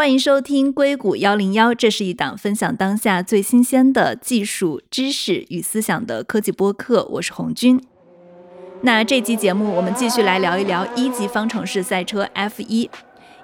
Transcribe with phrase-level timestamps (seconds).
[0.00, 7.06] 欢迎收听硅谷幺零幺，这是一档分享当下最新鲜的技术知识与思想的科技播客。
[7.10, 7.78] 我是红军。
[8.80, 12.88] 那这期节目我们继续来聊一聊一级方程式赛车 F 一。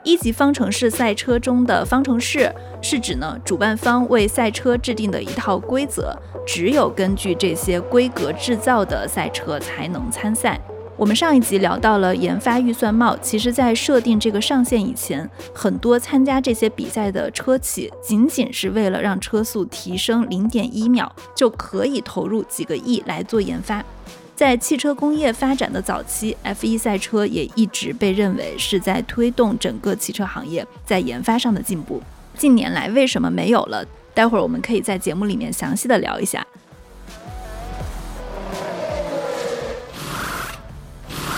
[0.03, 2.51] 一级方程式赛车中的方程式
[2.81, 6.17] 是指呢主办方为赛车制定的一套规则，
[6.47, 10.59] 只有根据这些规格制造的赛车才能参赛。
[10.99, 23.85] 我们上一集聊到了研发预算帽，其实，在设定这个上限以前，很多参加这些比赛的车企，仅仅是为了让车速提升零点一秒，就可以投入几个亿来做研发。
[24.35, 32.03] 在汽车工业发展的早期，F1 赛车也一直被认为是在推动整个汽车行业在研发上的进步。
[32.39, 33.85] 近年来为什么没有了？
[34.15, 36.47] 待会儿我们可以在节目里面详细的聊一下。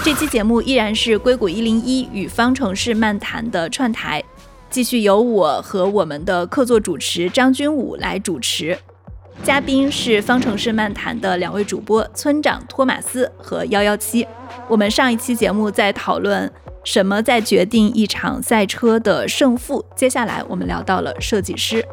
[0.05, 4.23] 这期节目依然是硅谷一零一与方程式漫谈的串台，
[4.71, 8.79] 继续由我和我们的客座主持张军武来主持，
[9.43, 14.27] 嘉宾是方程式漫谈的两位主播村长托马斯和幺幺七。
[14.69, 16.51] 我们上一期节目在讨论
[16.85, 21.85] 什么在决定一场赛车的胜负，接下来我们聊到了设计师。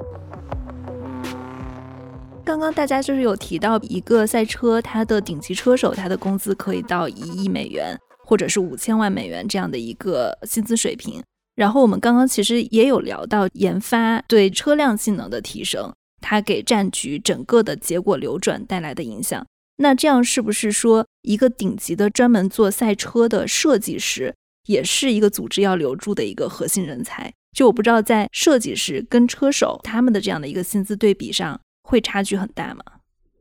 [2.45, 11.21] 刚刚大家就是有提到一个赛车，它的顶级车手，他的工资可以到一亿美元，或者是五千万美元这样的一个薪资水平。
[11.55, 19.45] 然后我们刚刚其实也有聊到研发对车辆性能的提升，它给战局整个的结果流转带来的影响。
[19.77, 24.35] 那这样是不是说，一个顶级的专门做赛车的设计师，
[24.67, 27.31] 也是一个组织要留住的一个核心人才？
[27.55, 31.59] 就我不知道在设计师跟车手他们的这样的一个薪资对比上。
[31.87, 32.83] 会差距很大吗？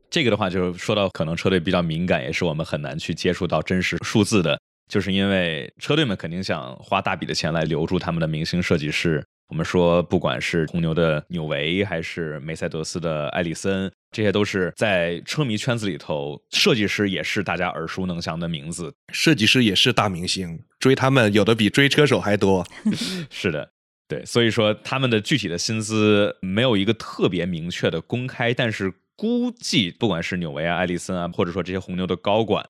[0.07, 9.23] 这个的话，就是说到可能车队比较敏感，也是我们很难去接触到真实数字的，就是因为车队们肯定想花大笔的钱来留住他们的明星设计师。
[9.47, 18.91] 我们说，不管是红牛的纽维，还是梅赛德斯的埃里森，这些都是在车迷圈子里头，设计师也是大家耳熟能详的名字。
[19.13, 22.65] 设计师也是大明星，追他们有的比追车手还多。
[23.29, 23.69] 是的。
[24.07, 32.63] 对，所以说他们的具体的薪资没有一个特别明确的公开，但是估计不管是纽维啊、艾利森啊，或者说这些红牛的高管，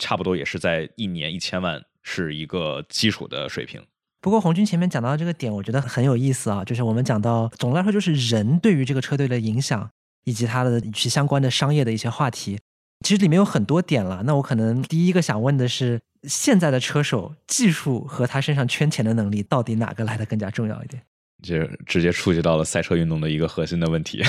[0.00, 3.80] 差不多也是在一年一千万是一个基础的水平。
[4.20, 9.88] 不过红军前面讲到这个点，我觉得很有意思啊，就是我们讲到总的来说，就是人对于这个车队的影响，
[10.24, 12.58] 以及他的与其相关的商业的一些话题，
[13.06, 14.24] 其实里面有很多点了。
[14.24, 16.00] 那我可能第一个想问的是。
[16.28, 21.02] 现在的车手技术和他身上圈钱的能力，到底哪个来的更加重要一点？
[21.42, 21.56] 就
[21.86, 24.22] 直接触及到了赛车运动的一个核心的问题，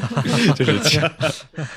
[0.56, 1.10] 就是钱，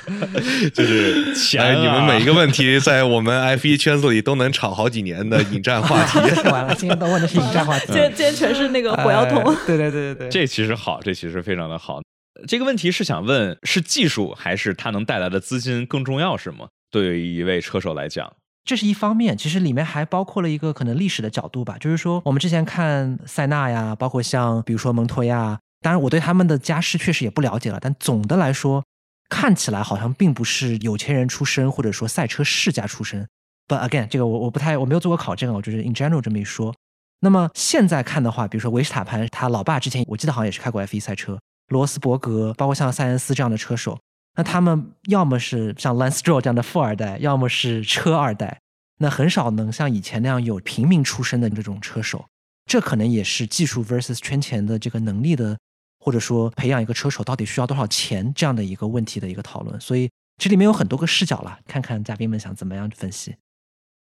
[0.74, 1.78] 就是钱。
[1.80, 6.18] 你们每一个问题在我们 F 一圈子里都能吵好几年的引战话题。
[6.50, 9.44] 完了，今天都问的是引战话题，今天今天全是那个火药桶。
[9.66, 12.00] 对对对对对，这其实好，这其实非常的好。
[12.46, 16.68] 这个问题是想问，是技术还是它能带来的资金更重要，是吗？
[16.90, 18.32] 对于一位车手来讲。
[18.64, 28.84] 这是一方面，其实里面还包括了一个可能历史的角度吧，就是说我们之前看塞纳呀，包括像比如说蒙托亚，当然我对他们的家世确实也不了解了，但总的来说
[29.30, 33.26] 看起来好像并不是有钱人出身，或者说赛车世家出身。
[33.66, 36.74] But again，这个我我不太我没有做过考证啊，我就是 in general 这么一说。
[37.20, 41.38] 那么现在看的话，比如说维斯塔潘，他老爸之前我记得好像也是开过 F1 赛车，
[41.68, 43.98] 罗斯伯格，包括像塞恩斯这样的车手。
[44.38, 48.60] 那他们要么是像 Lance Stroll 这样的富二代，要么是车二代，
[48.98, 52.24] 那很少能像以前那样有平民出身的这种车手。
[52.64, 55.58] 这可能也是技术 versus 圈钱的这个能力的，
[55.98, 59.80] 或者说培养一个车手到底需要多少钱这样的一个问题的一个讨论。
[59.80, 63.34] 所以这里面有很多个视角了，看看嘉宾们想怎么样分析。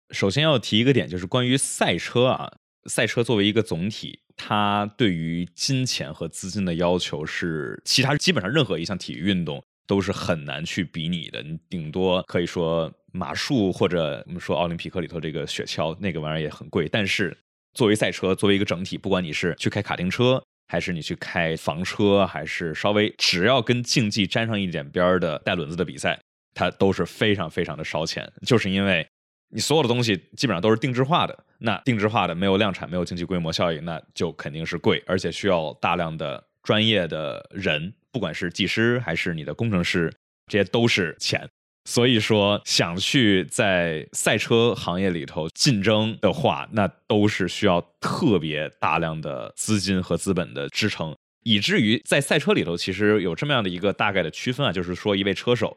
[0.09, 2.51] 首先要提一个点，就是关于赛车啊，
[2.89, 9.63] 赛车作为一个总体，它对于金钱和资金的要求是其他基本上任何一项体育运动。
[9.85, 16.87] 都是很难去比拟的，你顶多可以说马术或者我们说奥林匹克里头这个雪橇，那个玩意儿也很贵。
[16.87, 17.35] 但是
[17.73, 26.19] 作为赛车，作为一个整体，不管你是去开卡丁车，还是你去开房车，还是稍微只要跟竞技沾上一点边儿的带轮子的比赛，
[26.53, 28.31] 它都是非常非常的烧钱。
[28.45, 29.05] 就是因为
[29.49, 37.93] 你所有的东西基本上都是定制化的，那定制化的没有量产，没有经济规模效应，那就肯定是贵，而且需要大量的专业的人。
[38.13, 40.13] 不管是技师还是你的工程师，
[40.47, 41.45] 这些都是钱。
[41.85, 51.13] 所以说，想去在赛车行业里头竞争的话，那都是需要特别大量的资金和资本的支撑。
[51.43, 55.75] 以至于在赛车里头，其实有这么样的一个大概的区分啊，就是说，一位车手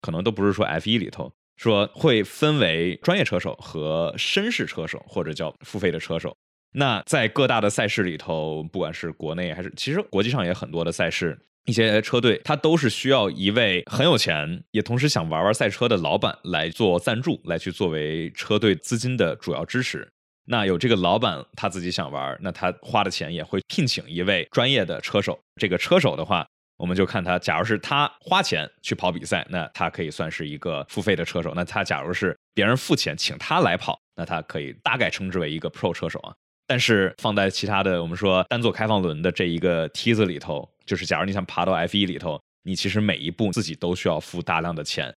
[0.00, 6.36] 可能都不是说 F 一里头说会分为专业车手和绅士车手，或者叫付费的车手。
[6.70, 11.36] 那在各大的赛事里头，不管是国内还是其实国际上也很多的赛事，
[11.68, 20.08] 一些车队它都是需要一位很有钱，也同时想玩玩赛车的老板来做赞助，来去作为车队资金的主要支持。
[20.46, 25.38] 那有这个老板他自己想玩，那他花的钱也会聘请一位专业的车手。
[25.60, 26.46] 这个车手的话，
[26.78, 31.52] 我们就看他，假如是他花钱去跑比赛，那他可以算是一个付费的车手。
[31.54, 36.32] 那他假如是别人付钱请他来跑，那他可以大概称之为一个 Pro 车手啊。
[36.68, 45.12] 但是放在其他的我们说单座开放轮的这一个梯子里头，就是假如你想爬到 F 一里头，你其实每一步自己都需要付大量的钱。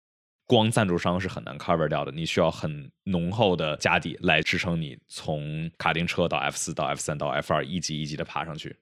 [0.47, 8.77] 光赞助商是很难 cover 掉的，你需要很浓厚的家底来支撑你从卡丁车到 F 四到 F 三到 F 二一级一级的爬上去。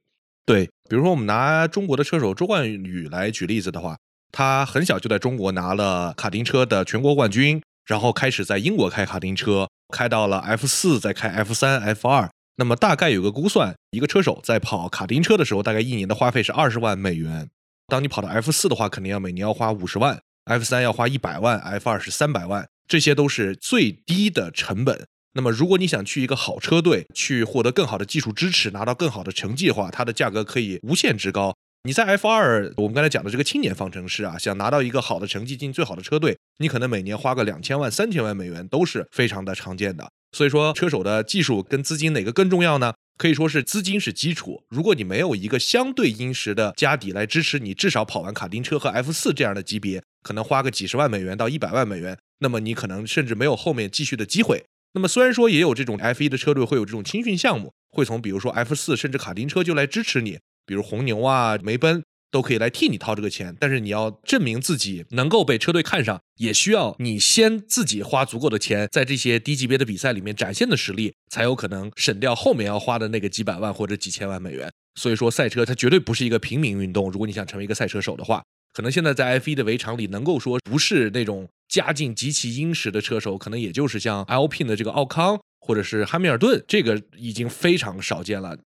[0.47, 3.99] 对，比如说我们拿中国的车手周冠宇来举例子的话，
[4.33, 12.31] 他很小就在中国拿了卡丁车的全国冠军，然后开始在英国开卡丁车，开到了 F 四，再开 F 三、F 二。
[12.59, 17.49] 那么大概有个估算，一个车手在跑卡丁车的时候，大概一年的花费是二十万美元。
[17.87, 20.21] 当你跑到 F 四的话，肯定要每年要花五十万。
[20.47, 25.07] F 三要花一百万，F 二是三百万，这些都是最低的成本。
[25.35, 31.55] 那么，如果你想去一个好车队，去获得更好的技术支持，拿到更好的成绩的话，它的价格可以无限之高。
[31.85, 40.11] 你在 F 二，我们刚才讲的这个青年方程式啊，想拿到一个好的成绩，进最好的车队，你可能每年花个两千万、三千万美元都是非常的常见的。
[40.33, 42.93] 所以说，车手的技术跟资金哪个更重要呢？
[43.17, 44.63] 可以说是资金是基础。
[44.69, 54.65] 如果你没有一个相对殷实的家底来支持你，至少跑完卡丁车和 F 四这样的级别，可能花个几十万美元到一百万美元，那么你可能甚至没有后面继续的机会。
[54.93, 60.39] 那么虽然说也有这种 F 一的车队会有这种青训项目，会从比如说 F 四甚至卡丁车就来支持你，
[60.69, 62.05] 比如红牛啊、梅奔。
[62.31, 74.71] 都可以来替你掏这个钱，但是你要证明自己能够被车队看上，也需要你先自己花足够的钱，在这些低级别的比赛里面展现的实力，才有可能省掉后面要花的那个几百万或者几千万美元。
[74.97, 77.11] 所以说，赛车它绝对不是一个平民运动。
[77.11, 78.43] 如果你想成为一个赛车手的话，
[78.75, 88.59] 可能现在在 F1 的围场里，能够说不是那种家境极其殷实的车手，可能也就是像 L P 的这个奥康或者是汉密尔顿，这个已经非常少见了。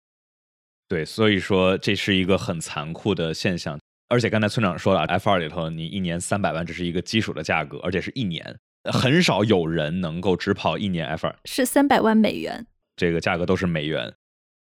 [0.91, 3.79] 对，所以说这是一个很残酷的现象，
[4.09, 8.59] 而且刚才村长说了，F 二里头你一年三百万，这是一个基础的价格，而且是一年，
[8.91, 12.67] 很少有人能够只跑一年 F 二，是三百万美元，
[12.97, 14.13] 这个价格都是美元。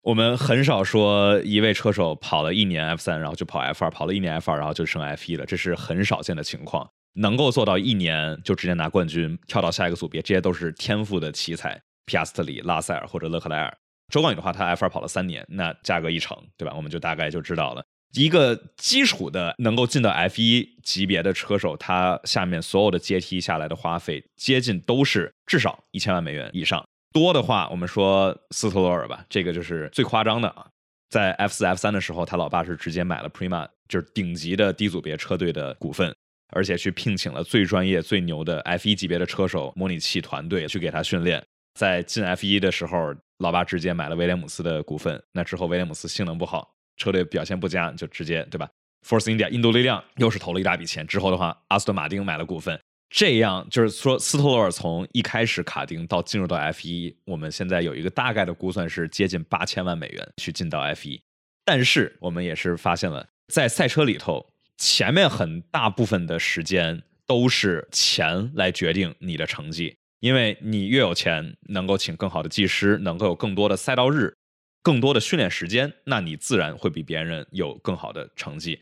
[0.03, 6.89] 我们很少说一位车手跑了一年 F 三，然后就跑 F 二，跑了一年 F 二，然后就升 F 一了，这是很少见的情况。
[7.15, 13.77] 能够做到一年就直接拿冠军，跳到下一个组别，这些都是天赋的奇才，皮亚斯特里、拉塞尔或者勒克莱尔。
[14.11, 16.75] 周冠宇的话，他 F 二跑了三年，那价格一成，对吧？
[16.77, 26.85] 我们就大概就知道了，一个基础的能够进到 F 一级别的车手，他下面所有的阶梯下来的花费，接近都是至少一千万美元以上。
[27.13, 30.67] 多的话，我们说斯特罗尔吧，这个就是最夸张的啊。
[31.09, 36.15] 在 F 四、F 三的时候，他老爸是直接买了 Prima，就是顶级的低组别车队的股份，
[36.53, 41.45] 而且去聘请了最专业、最牛的 F 一级别的车手模拟器团队去给他训练。
[41.75, 43.15] 在进 F 一的时候。
[43.41, 48.69] 老爸直接买了威廉姆斯的股份，那之后威廉姆斯性能不好，车队表现不佳，就直接对吧
[49.07, 52.79] ？Force India 印度力量又是投了一大笔钱，之后的话，阿斯顿马丁买了股份，
[53.09, 61.21] 这样就是说斯托尔从一开始卡丁到进入到 F 一，我们现在有一个大概的估算是接近八千万美元去进到 F 一，
[61.65, 69.97] 但是我们也是发现了，在赛车里头，前面很大部分的时间都是钱来决定你的成绩。
[70.21, 74.37] 因为你越有钱，能够请更好的技师，能够有更多的赛道日，
[74.83, 78.81] 更多的训练时间，那你自然会比别人有更好的成绩。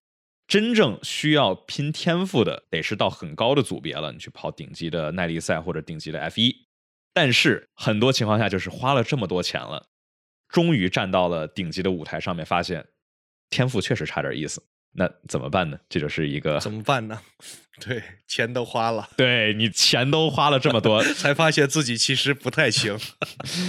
[0.48, 6.66] 真正需要拼天赋的，得是到很高的组别了，你去跑顶级的耐力赛或者顶级的 F 一。
[7.12, 9.86] 但是很多情况下，就是花了这么多钱了，
[10.48, 12.86] 终于站到了顶级的舞台上面，发现
[13.50, 14.62] 天赋确实差点意思。
[14.98, 15.78] 那怎么办呢？
[15.88, 17.20] 这就是一个怎么办呢？
[17.80, 22.98] 对，钱都花了，对你钱都花了这么多，才发现自己其实不太行，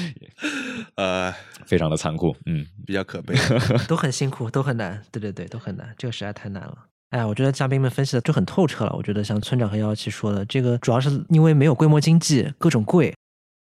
[0.97, 1.31] 呃，
[1.67, 3.35] 非常的残酷，嗯，比较可悲，
[3.87, 6.75] 都很辛苦，都很难，对对对，都很难，这个实在太难了。
[7.11, 8.93] 哎呀，我觉得嘉宾们分析的就很透彻了。
[8.95, 13.13] 我觉得像村长和幺幺七说的，这个主要是因为没有规模经济，各种贵，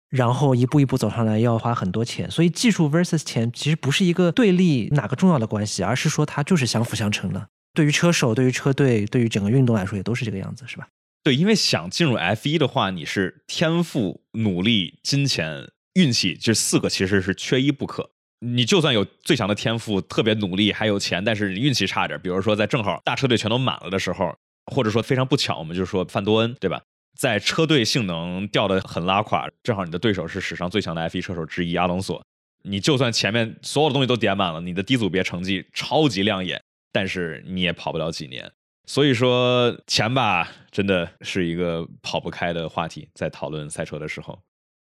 [0.10, 7.50] 然后一步一步走上来要花很多钱，所以技术 versus 钱其实不是一个对立哪个重要的关系，而是说它就是相辅相成的。
[7.78, 10.88] 对于车手、对于车队、对于整个运动来说，也都是这个样子，是吧？
[11.24, 18.10] 对，因为想进入 F 一的话，你是天赋、努力、金钱、运气这四个其实是缺一不可。
[18.40, 24.36] 你就算有最强的天赋、特别努力还有钱，但是运气差点，比如说在正好大车队全都满了的时候，
[24.72, 26.82] 或者说非常不巧，我们就说范多恩，对吧？
[27.16, 32.26] 在车队性能掉的很拉垮，正好你的对手是史上最强的 F 一车手之一阿隆索。
[32.64, 36.60] 你就算前面所有的东西都点满了，你的低组别成绩超级亮眼，
[36.92, 38.52] 但是你也跑不了几年。
[38.86, 44.40] 所以说钱吧，真的是一个跑不开的话题，在讨论赛车的时候。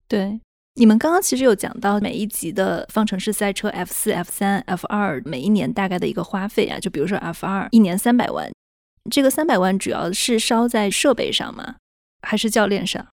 [0.08, 0.40] 对，
[0.76, 8.52] 你们刚刚其实有讲到每一级的方程式赛车 F 四、F 三、F 二每一年大概的一个花费啊，就比如说 F 二一年三百万，
[9.10, 11.78] 这个三百万主要是烧在设备上吗？
[12.22, 13.08] 还是教练上？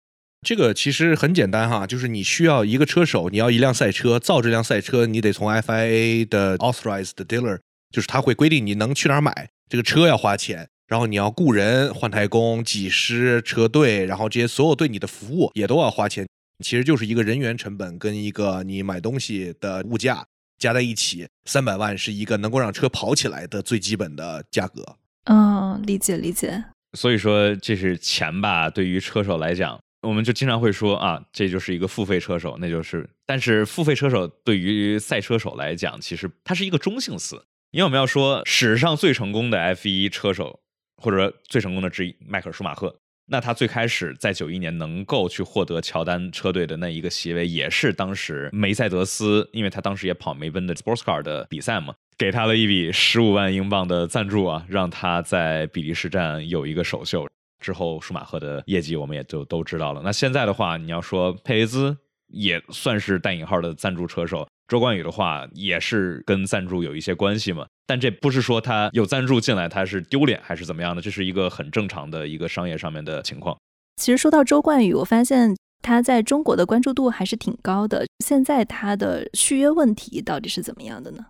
[0.44, 7.60] 这个其实很简单哈，就是你需要一个车手，你要一辆赛车，造这辆赛车，你得从 FIA 的 authorized dealer，
[7.92, 16.26] 就是他会规定你能去哪儿买这个车要花钱，然后你要雇人、换胎工、技师、车队，然后这些所有对你的服务也都要花钱，
[16.64, 20.26] 其实就是一个人员成本跟一个你买东西的物价
[20.58, 24.96] 加在一起，三百万是一个能够让车跑起来的最基本的价格。
[25.26, 26.64] 嗯，理解理解。
[26.94, 29.78] 所以说这是钱吧，对于车手来讲。
[30.02, 33.08] 我们就经常会说啊，这就是一个付费车手，那就是。
[33.24, 37.40] 但是付费车手对于赛车手来讲，其实它是一个中性词。
[37.72, 40.60] 因为我们要说史上最成功的 F1 车手，
[41.02, 42.94] 或者说最成功的之一迈克尔舒马赫，
[43.28, 57.26] 那他最开始在九一年能够去获得乔丹车队的那一个席位，也是当时梅赛德斯，因为他当时也跑梅奔的 Sports Car 的比赛嘛，给他了一笔十五万英镑的赞助啊，让他在比利时站有一个首秀。
[57.58, 60.02] 之后，舒马赫的业绩我们也就都知道了。
[60.04, 61.96] 那现在的话，你要说佩雷兹
[62.32, 67.66] 也算是带引号的赞助车手，周冠宇的话也是跟赞助有一些关系嘛。
[67.86, 73.56] 但这不是说他有赞助进来他是丢脸还是怎么样的，这是一个很正常的一个商业上面的情况。
[73.96, 78.06] 其实说到周冠宇，我发现他在中国的关注度还是挺高的。
[78.24, 81.26] 现在他的续约问题到底是怎么样的呢？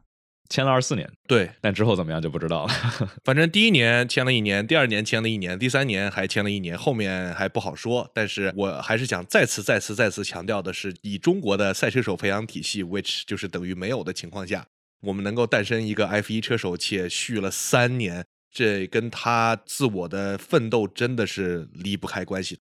[0.52, 2.72] 签了二四年，对，但之后怎么样就不知道了。
[3.24, 8.06] 反正第一年签了一年，第二年签了一年，第三年还签了一年，后面还不好说。
[8.12, 14.66] 但是我还是想再次、再次、再次强调的是，以中国的赛车手培养体系，which 就是等于没有的情况下，
[15.00, 22.58] 我们能够诞生一个 F 一车手且续了三年，这跟他自我的奋斗真的是离不开关系。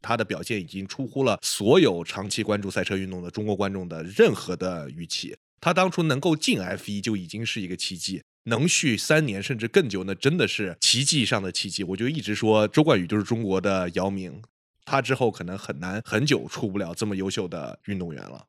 [0.00, 5.36] 他的表现已经出乎了所有长期关注赛车运动的中国观众的任何的预期。
[5.62, 11.84] 他当初能够进 F 一就已经是一个奇迹，能续三年甚至更久，那真的是奇迹上的奇迹。
[11.84, 14.42] 我就一直说周冠宇就是中国的姚明，
[14.84, 18.46] 他之后可能很难很久出不了这么优秀的运动员了。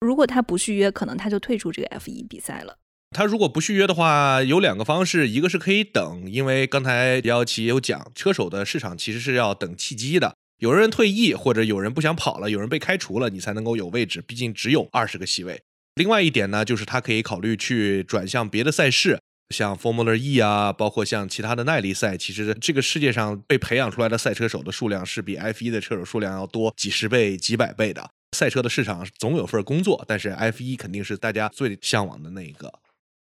[0.00, 2.76] 如果他不续约，可能他就退出这个 F 一比赛了。
[3.12, 15.62] 他如果不续约的话，有两个方式，一个是可以等，因为刚才李耀奇有讲，车手的市场其实是要等契机的，有人退役或者有人不想跑了，有人被开除了，你才能够有位置，毕竟只有二十个席位。
[15.96, 22.18] 另外一点呢，就是他可以考虑去转向别的赛事，像 Formula E 啊，包括像其他的耐力赛。
[22.18, 28.10] 其实这个世界上被培养出来的赛车手的数量是比 F1 的车手数量要多几十倍、几百倍的。
[28.36, 32.70] 赛车的市场总有份工作，但是 F1 肯定是大家最向往的那一个。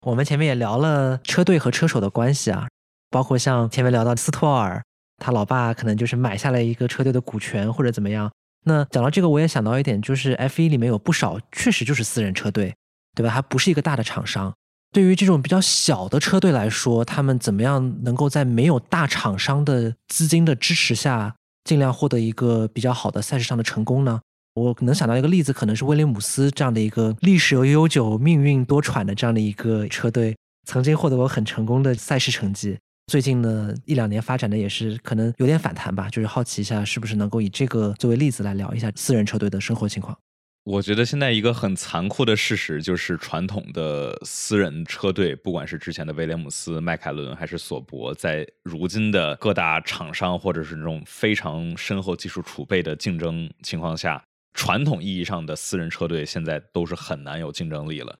[0.01, 2.67] 我们前面也聊了车队和车手的关系啊，
[3.09, 4.83] 包括像前面聊到斯托尔，
[5.19, 8.33] 他老爸可能就是买下了一个车队的股权或者怎么样。
[8.65, 12.75] 那讲到这个，我也想到一点，就是 F 一里面有不少确实就是私人车队，
[13.15, 13.31] 对吧？
[13.31, 14.53] 还不是一个大的厂商。
[14.93, 24.21] 对于这种比较小的车队来说，他们怎么样能够在没有大厂商的资金的支持下，尽量获得一个比较好的赛事上的成功呢？
[24.55, 32.79] 我能想到一个例子，可能是威廉姆斯这样的一个历史悠久、命运多舛的这样的一个车队，曾经获得过很成功的赛事成绩。
[33.07, 40.19] 最近呢一两年发展的也是可能有点反弹吧，就是好奇一下，是不是能够以这个作为例子来聊一下私人车队的生活情况？
[40.65, 58.19] 我觉得现在一个很残酷的事实就是，传统的私人车队，不管是之前的威廉姆斯、迈凯伦还是索伯，在如今的各大厂商或者是这种非常深厚技术储备的竞争情况下，传统意义上的私人车队现在都是很难有竞争力了。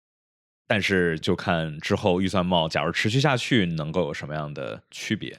[0.67, 5.39] 但是就看之后预算帽，假如持续下去，能够有什么样的区别？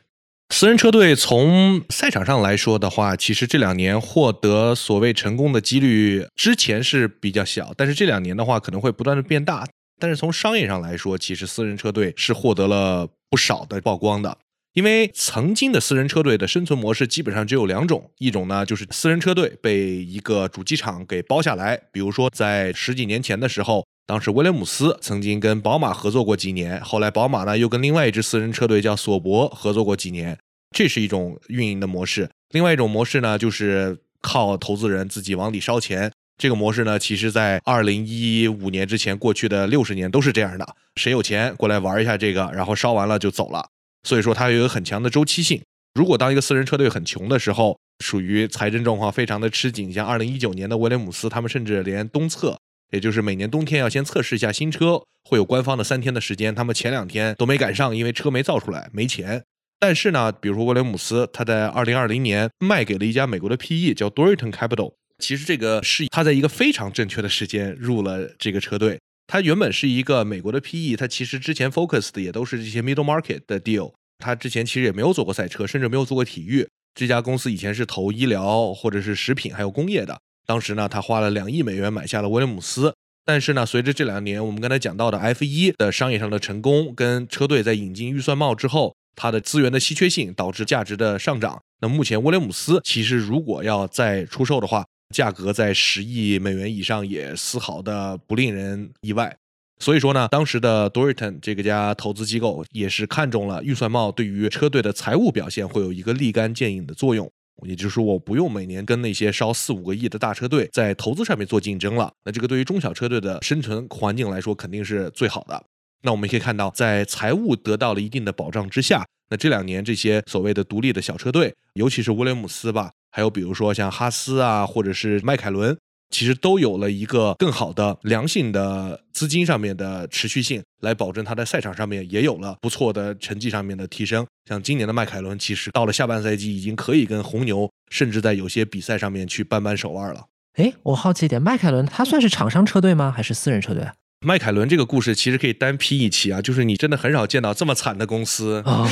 [0.54, 9.68] 私人车队从赛场上来说的话，其实这两年获得所谓成功的几率之前是比较小，但是这两年的话可能会不断的变大。
[10.00, 14.38] 但是从商业上来说，其实私人车队是获得了不少的曝光的，
[14.76, 23.84] 因为曾经的私人车队的生存模式基本上只有两种，一种呢就是私人车队被一个主机厂给包下来，比如说在十几年前的时候。
[24.08, 30.38] 当时威廉姆斯曾经跟宝马合作过几年，后来宝马呢又跟另外一支私人车队叫索伯合作过几年，
[30.70, 32.30] 这是一种运营的模式。
[32.52, 36.12] 另外一种模式呢，就是靠投资人自己往里烧钱。
[36.38, 43.66] 这个模式呢，其实在二零一五年之前过去的六十年都是这样的，谁有钱过来玩一下这个，然后烧完了就走了。
[44.06, 45.62] 所以说它有一个很强的周期性。
[45.96, 52.58] 如果当一个私人车队很穷的时候，属于财政状况非常的吃紧，像二零一九年的威廉姆斯，他们甚至连东侧。
[52.92, 56.54] 也就是每年冬天要先测试一下新车，会有官方的三天的时间。
[56.54, 59.44] 他们前两天都没赶上，因为车没造出来，没钱。
[59.80, 64.94] 但是呢，比如说威廉姆斯，他在二零二零年卖给了一家美国的 PE，叫 Doriton Capital。
[65.18, 69.00] 其实这个是他在一个非常正确的时间入了这个车队。
[69.28, 73.94] 他原本是一个美国的 PE，他其实之前 focus 的也都是这些 middle market 的 deal。
[74.20, 76.68] 他之前其实也没有做过赛车，甚至没有做过体育。
[76.94, 80.18] 这家公司以前是投医疗或者是食品还有工业的。
[80.46, 82.96] 当时呢，他花了两亿美元买下了威廉姆斯。
[83.26, 91.60] 但是呢，随着这两年我们刚才讲到的 F 一的商业上的成功，跟车队在引进预算帽之后，它的资源的稀缺性导致价值的上涨。
[91.82, 99.38] 那目前威廉姆斯其实如果要再出售的话，价格在十亿美元以上也丝毫的不令人意外，
[99.80, 107.30] 所以说呢，当时的 Doriton 这个家投资机构也是看中了预算帽对于车队的财务表现会有一个立竿见影的作用，
[107.68, 115.64] 也就是说我不用每年跟那些烧四五个亿的大车队在投资上面做竞争了，那这个对于中小车队的生存环境来说肯定是最好的。
[116.02, 122.92] 那我们可以看到，在财务得到了一定的保障之下，那这两年这些所谓的独立的小车队，尤其是威廉姆斯吧。
[123.16, 125.78] 还有比如说像哈斯啊，或者是迈凯伦，
[126.10, 134.28] 其实都有了一个更好的良性的资金上面的持续性，来保证他在赛场上面也有了不错的成绩上面的提升。
[134.50, 140.26] 像今年的迈凯伦，其实到了下半赛季已经可以跟红牛，甚至在有些比赛上面去扳扳手腕了。
[140.58, 143.14] 哎，我好奇一点，迈凯伦它算是厂商车队吗？
[143.16, 143.88] 还是私人车队？
[144.26, 148.86] 迈凯伦这个故事其实可以单批一期啊，就是你真的很少见到这么惨的公司啊！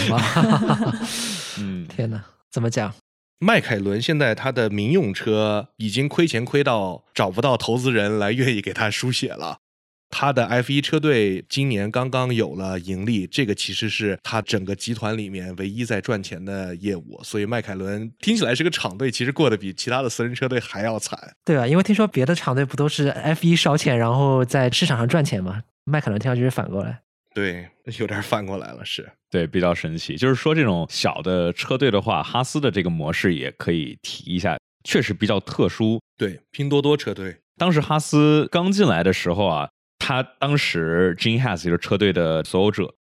[1.60, 2.94] 嗯，天哪，怎么讲？
[3.44, 9.58] 迈凯伦现在它的民用车已经亏钱亏到找不到投资人来愿意给他输血了。
[10.10, 17.20] 他的 F1 车队今年刚刚有了盈利，这个其实是他整个集团里面唯一在赚钱的业务。
[17.22, 21.20] 所以迈凯伦听起来是个厂队，其实过得比其他的私人车队还要惨。
[21.44, 25.64] 对啊，因为听说别的厂队不都是 F1 烧钱，然后在市场上赚钱吗？
[25.84, 27.02] 迈凯伦听上去是反过来。
[27.34, 27.68] 对，
[28.00, 30.16] 有点反过来了，是对，比较神奇。
[30.16, 36.00] 就是说，这种小的车队的话，哈斯的这个模式也可以提一下，确实比较特殊。
[36.16, 42.94] 对，拼多多车队，当时哈斯刚进来的时候啊，他当时 Gene Haas 就是车队的所有者，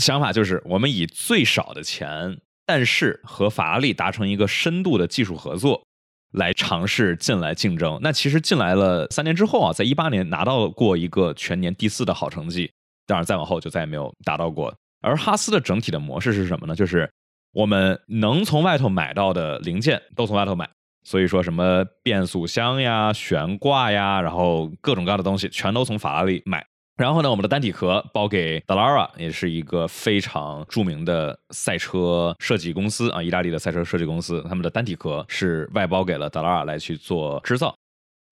[0.00, 5.86] 想法就是我们以最少的钱，但是和法拉利达成一个深度的技术合作，
[6.32, 7.98] 来尝试进来竞争。
[8.00, 12.70] 那其实进来了三年之后啊，在一八年拿到过一个全年第四的好成绩。
[13.06, 14.74] 当然，再往后就再也没有达到过。
[15.00, 16.74] 而哈斯的整体的模式是什么呢？
[16.74, 17.08] 就是
[17.52, 20.68] 我们能从外头买到的零件都从外头买，
[21.04, 26.66] 所以说什么变速箱呀、悬挂呀，然后各种各样的东西全都从法拉利买。
[26.96, 37.76] 然后呢，我们的单体壳包给 Dallara，也是一个非常著名的赛车设计公司啊，意大利的赛车设计公司，他们的单体壳是外包给了 Dallara 来去做制造。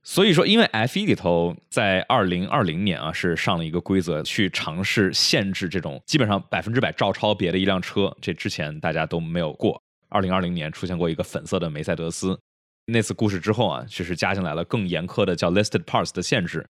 [0.06, 9.80] 所以说，因为 F 一里头在二零二零年啊是上了一个规则，去尝试限制这种基本上百分之百照抄别的一辆车，这之前大家都没有过。
[10.10, 12.38] 二零二零年出现过一个粉色的梅赛德斯，
[12.84, 16.66] 那次故事之后啊，其实加进来了更严苛的叫 listed parts 的限制，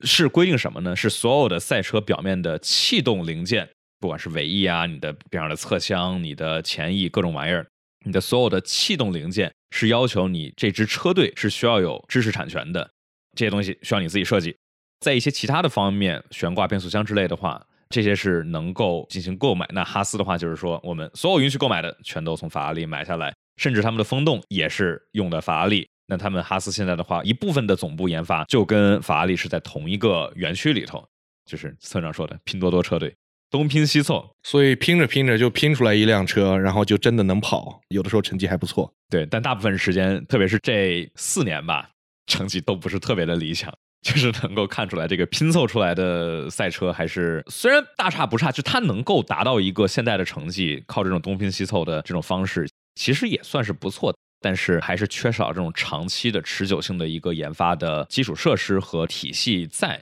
[0.00, 0.96] 是规定什么呢？
[0.96, 3.68] 是所有的赛车表面的气动零件，
[4.00, 7.66] 不管是尾翼啊、你的边上的侧箱、你的前翼各种玩意儿，
[8.06, 9.52] 你的所有的气动零件。
[9.72, 12.88] 是要求你这支车队是需要有知识产权的，
[13.34, 14.54] 这些东西需要你自己设计。
[15.00, 19.66] 在一些其他的方面，悬挂、变速箱之类的话，这些是能够进行购买。
[19.72, 25.88] 那哈斯的话就是说，我们所有允许购买的全都从法拉利买下来，甚至他们的风洞也是用的法拉利。
[26.06, 31.02] 那他们哈斯现在的话，一部分的总部研发就跟法拉利是在同一个园区里头，
[31.46, 33.14] 就是村长说的拼多多车队。
[33.52, 38.92] 东拼西凑，所以拼着拼着就拼出来一辆车，然后就真的能跑，有的时候成绩还不错。
[39.10, 41.90] 对，但大部分时间，特别是这四年吧，
[42.26, 43.72] 成绩都不是特别的理想。
[44.02, 54.12] 就是能够看出来，这个拼凑出来的赛车还是虽然大差不差，就它能够达到一个现在的成绩，靠这种东拼西凑的这种方式，其实也算是不错。
[54.40, 60.00] 但是还是缺少这种长期的持久性的一个研发的基础设施和体系在。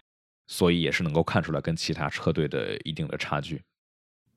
[0.51, 3.63] 所以也是能够看出来跟其他车队的一定的差距。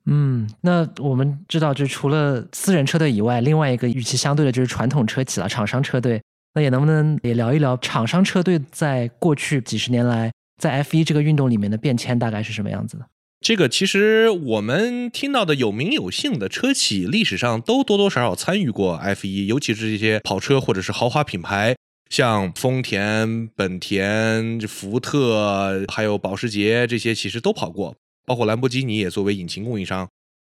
[0.05, 6.21] 嗯，那我们知道，就除了私人车队以外，另外一个与其相对的就是传统车企了，厂商车队。
[6.55, 13.07] 那也能不能也聊一聊厂商车队在过去几十年来在 F 一这个运动里面的变迁大概是什么样子的？
[13.41, 21.75] 这个其实我们听到的有名有姓的车企，历史上都多多少少参与过 F 一，尤其是这些跑车或者是豪华品牌。
[22.13, 30.07] 像丰田、本田、福特，还有保时捷这些，其实都跑过，包括兰博基尼也作为引擎供应商。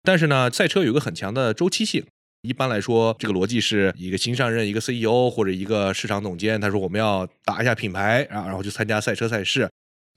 [0.03, 2.03] 但是呢，赛车有个很强的周期性，
[2.41, 9.69] 一般来说，这个逻辑是一个新上任一个 CEO 或者一个市场总监，他说我们要打一下品牌啊，然后就参加赛车赛事，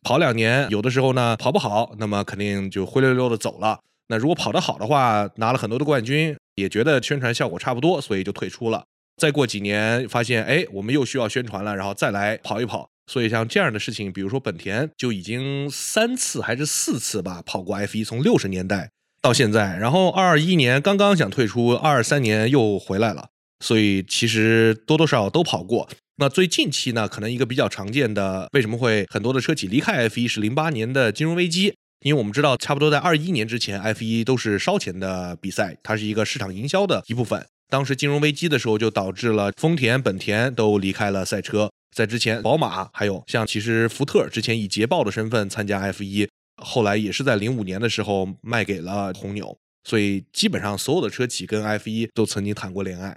[0.03, 3.79] 跑两年，有的时候呢跑不好，那么肯定就灰溜溜的走了。
[4.09, 8.83] 那如果跑得好的话，拿了很多的冠军，也觉得宣传效果差不多，所以就退出了。
[9.19, 12.89] 再过几年发现，哎，我们又需要宣传了，然后再来跑一跑。
[13.07, 18.91] 所以像这样的事情，比如说本田就已经三次还是四次吧跑过 F 一，从六十年代。
[19.21, 25.89] 到现在，然后二二一年刚刚想退出，二二三年又回来了，所以其实多多少少都跑过。
[26.19, 31.75] 那最近期呢，可能一个比较常见的，为什么会很多的车企离开 F 一是零八年的金融危机？
[32.05, 37.45] 因为我们知道，差不多在二一年之前，F 一都是烧钱的比赛，它是一个市场营销的一部分。
[37.69, 41.71] 当时金融危机的时候，就导致了丰田、本田都离开了赛车。
[41.95, 46.29] 在之前，宝马还有像其实福特之前以捷豹的身份参加 F 一。
[46.63, 53.17] 后来也是在零五年的时候卖给了红牛，所以基本上所有的车企跟 F 一都曾经谈过恋爱。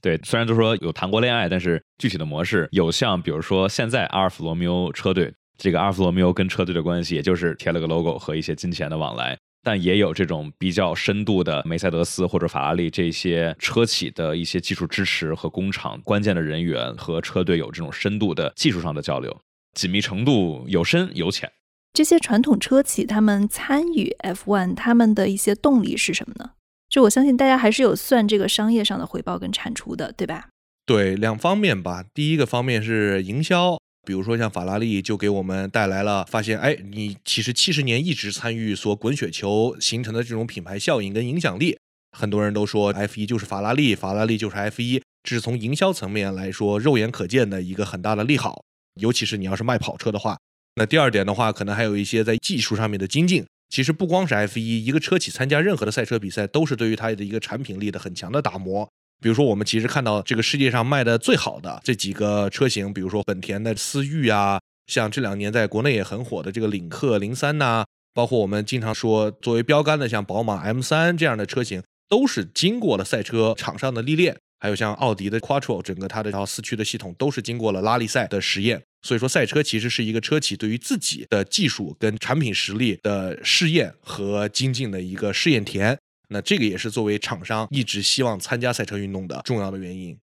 [0.00, 19.40] 对，虽然都说有谈过恋爱，但是具体的模式有像，比如说现在阿尔法罗密欧车队，这个阿尔法罗密欧跟车队的关系，也就是贴了个 logo 和一些金钱的往来，但也有这种比较深度的梅赛德斯或者法拉利这些车企的一些技术支持和工厂关键的人员和车队有这种深度的技术上的交流，
[19.74, 21.50] 紧密程度有深有浅。
[21.92, 26.52] 这些传统车企他们参与 F1，他们的一些动力是什么呢？
[26.88, 30.48] 就我相信大家还是有算这个商业上的回报跟产出的，对吧？
[30.84, 32.04] 对，两方面吧。
[32.12, 41.78] 第一个方面是营销，比如说像法拉利就给我们带来了发现，哎，你其实七十年一直参与所滚雪球形成的这种品牌效应跟影响力。
[42.16, 48.64] 很多人都说 F1 就是法拉利，法拉利就是 F1，这是从营销层面来说肉眼可见的一个很大的利好，
[49.00, 50.36] 尤其是你要是卖跑车的话。
[50.74, 53.44] 那第二点的话，可能还有一些在技术上面的精进。
[53.70, 58.86] 其实不光是 F1，一个车企参加任何的赛车比赛，都是对于它的一个产品力的很强的打磨。
[59.22, 74.36] 比如说，我们其实看到这个世界上卖的最好的这几个车型，比如说本田的思域啊，像这两年在国内也很火的这个领克零三呐，包括我们经常说作为标杆的像宝马 M3 这样的车型，都是经过了赛车场上的历练。
[74.58, 78.80] 还有像奥迪的 Quattro，整个它的这套四驱的系统都是经过了拉力赛的实验。
[79.02, 85.98] 所以说，赛车其实是一个车企对于自己的技术跟产品实力的试验和精进的一个试验田。
[86.32, 90.18] 那这个也是作为厂商一直希望参加赛车运动的重要的原因。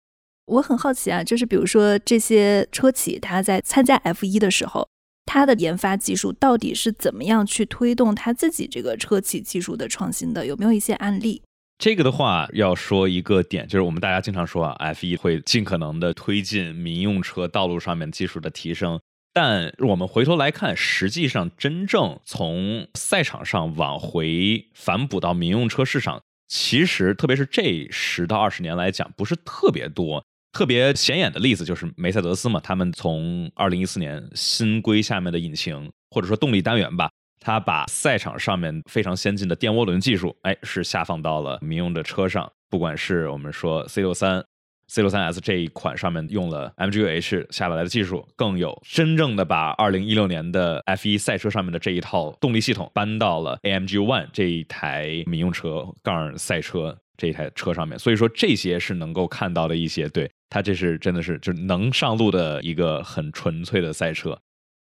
[0.46, 4.90] 我很好奇啊，就是比如说这些车企，它在参加 F 一的时候，
[5.26, 10.46] 它的研发技术到底是怎么样去推动它自己这个车企技术的创新的？
[10.48, 11.44] 有没有一些案例？
[11.78, 19.00] 这个的话要说一个点，就是我们大家经常说啊，F 一会尽可能的推进民用车道路上面技术的提升，
[19.34, 30.24] 但我们回头来看，实际上真正从赛场上往回反哺到民用车市场，其实特别是这十到二十年来讲，不是特别多。
[30.52, 37.10] 特别显眼的例子就是梅赛德斯嘛，他们从二零一四年新规下面的引擎或者说动力单元吧。
[37.40, 42.52] 他把赛场上面非常先进的电涡轮技术，哎，是下放到了民用的车上。
[42.70, 44.44] 不管是我们说 C 六三、
[44.90, 58.00] C 六三 S 这一款上面用了 MGU-H 下来的技术，更有真正的把二零一六年的 F1 赛车上面的这一套动力系统搬到了 AMG One 这一台民用车杠赛车这一台车上面。
[58.00, 64.40] 所以说这些是能够看到的一些，对它这是真的是就能上路的一个很纯粹的赛车。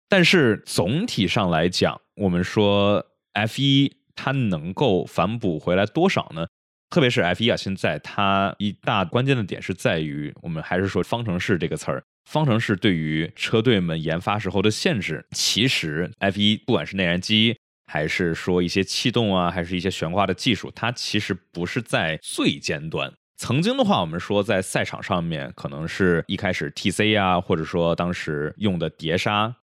[0.08, 6.46] 但是总体上来讲，我们说 F 一它能够反哺回来多少呢？
[6.90, 12.02] 特别是 F 一啊，现在它一大关键的点是在于，我们还是说方程式这个词儿。
[12.30, 23.12] 方程式对于车队们研发时候的限制，其实 F 一不管是内燃机，还是说一些气动啊，还是一些悬挂的技术，它其实不是在最尖端。
[23.36, 29.54] 曾经的话，我们说在赛场上面，可能是一开始 TC 啊，或者说当时用的碟刹。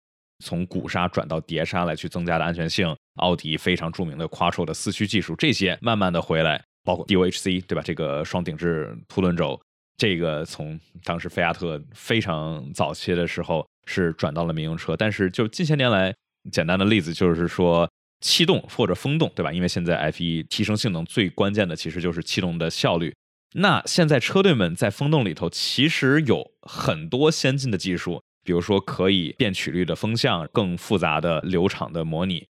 [0.45, 7.83] 从鼓刹转到碟刹来去增加的安全性，奥迪非常著名的 Quattro 的四驱技术，这些慢慢的回来，包括 DOHC 对吧？
[7.85, 9.61] 这个双顶置凸轮轴，
[9.97, 16.15] 这个从当时菲亚特非常早期的时候是转到了民用车，但是就近些年来，
[16.53, 19.53] 简单的例子就是说气动或者风动对吧？
[19.53, 23.15] 因为现在 F1 提升性能最关键的其实就是气动的效率，
[23.55, 28.23] 那现在车队们在风洞里头其实有很多先进的技术。
[28.47, 32.47] 比如说可以变曲率的风向，更复杂的流场的模拟，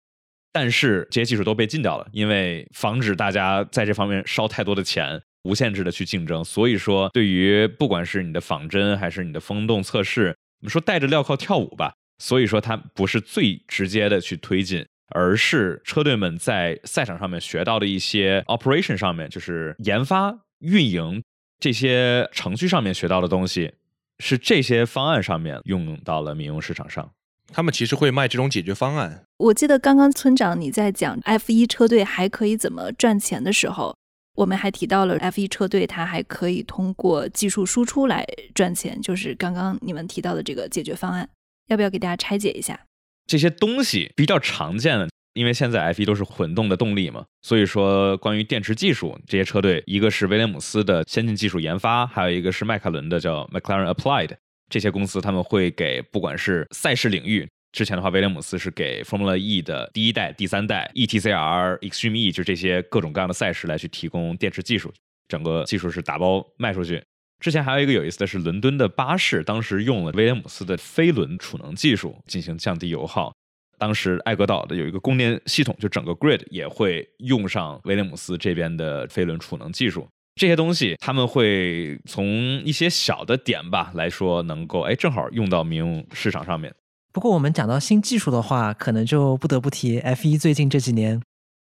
[0.54, 6.44] 但是这些技术都被禁掉了，因为防止大家在这方面烧太多的钱，无限制的去竞争。
[6.44, 10.28] 所以说，对于不管是你的仿真还是你的风洞测试，
[10.60, 11.92] 我们说带着镣铐跳舞吧。
[12.18, 21.20] 所以说，它不是最直接的去推进，而是车队们在赛场上面学到的一些 operation 上面，就是研发运营
[21.58, 23.72] 这些程序上面学到的东西，
[24.20, 27.10] 是这些方案上面用到了民用市场上。
[27.52, 29.24] 他们其实会卖这种解决方案。
[29.36, 33.96] 我记得刚刚村长你在讲 F 一车队还可以怎么赚钱的时候，
[34.36, 41.28] 我们还提到了 F 一车队它还可以通过技术输出来赚钱，就是刚刚你们提到的这个解决方案，
[41.68, 42.80] 要不要给大家拆解一下？
[43.26, 54.36] 这些东西比较常见的，因为现在 F 一都是混动的动力嘛，所以说关于电池技术，这些车队一个是威廉姆斯的先进技术研发，还有一个是迈凯伦的叫 McLaren Applied。
[54.70, 64.92] 这些公司他们会给不管是赛事领域，之前的话威廉姆斯是给 Formula E 的第一代、第三代 ETCR、Extreme E，就这些各种各样的赛事来去提供电池技术，
[65.28, 67.02] 整个技术是打包卖出去。
[67.40, 73.32] 之前还有一个有意思的是，伦敦的巴士当时用了威廉姆斯的飞轮储能技术进行降低油耗。
[73.76, 80.08] 当时艾格岛的有一个供电系统，就整个 grid 也会用上威廉姆斯这边的飞轮储能技术。
[80.36, 82.26] 这些东西他们会从
[82.64, 86.74] 一些小的点吧来说，能够哎正好用到民用市场上面。
[87.12, 91.22] 不过我们讲到新技术的话，可能就不得不提 F 一最近这几年，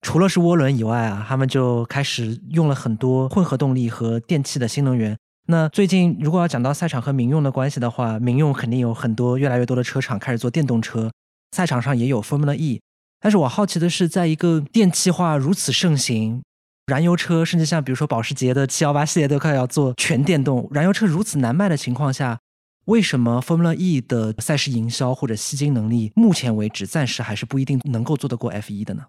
[0.02, 5.16] 除了是涡轮以外啊，他们就开始用了很多混合动力和电气的新能源。
[5.48, 11.10] 那最近如果要讲到赛场和民用的关系的话，民用肯定有很多越来越多的车厂开始做电动车，
[11.50, 12.80] 赛场上也有 Formula E。
[13.18, 16.40] 但是我好奇的是，在一个电气化如此盛行。
[16.86, 22.40] 燃油车甚至像比如说保时捷的七幺八系列都快要做全电动，燃油车如此难卖的情况下，
[22.86, 29.04] 为什么 Formula E 的赛事营销或者吸金能力，目前为止暂时还是不一定能够做得过 F 一的呢？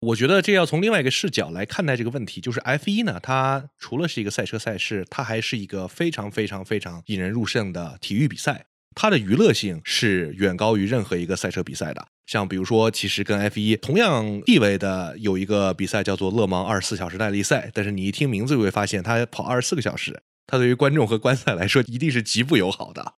[0.00, 8.66] 我觉得这要从另外一个视角来看待这个问题，就是 F 一呢，它除了是一个赛车赛事，它还是一个非常非常非常引人入胜的体育比赛。
[8.94, 12.06] 它的娱乐性是远高于任何一个赛车比赛的。
[12.26, 23.14] 像比如说，其实跟 F 一同样地位的有一个比赛叫做勒芒二十四小时耐力赛，但是你一听名字就会发现，它跑二十四个小时，它对于观众和观赛来说一定是极不友好的。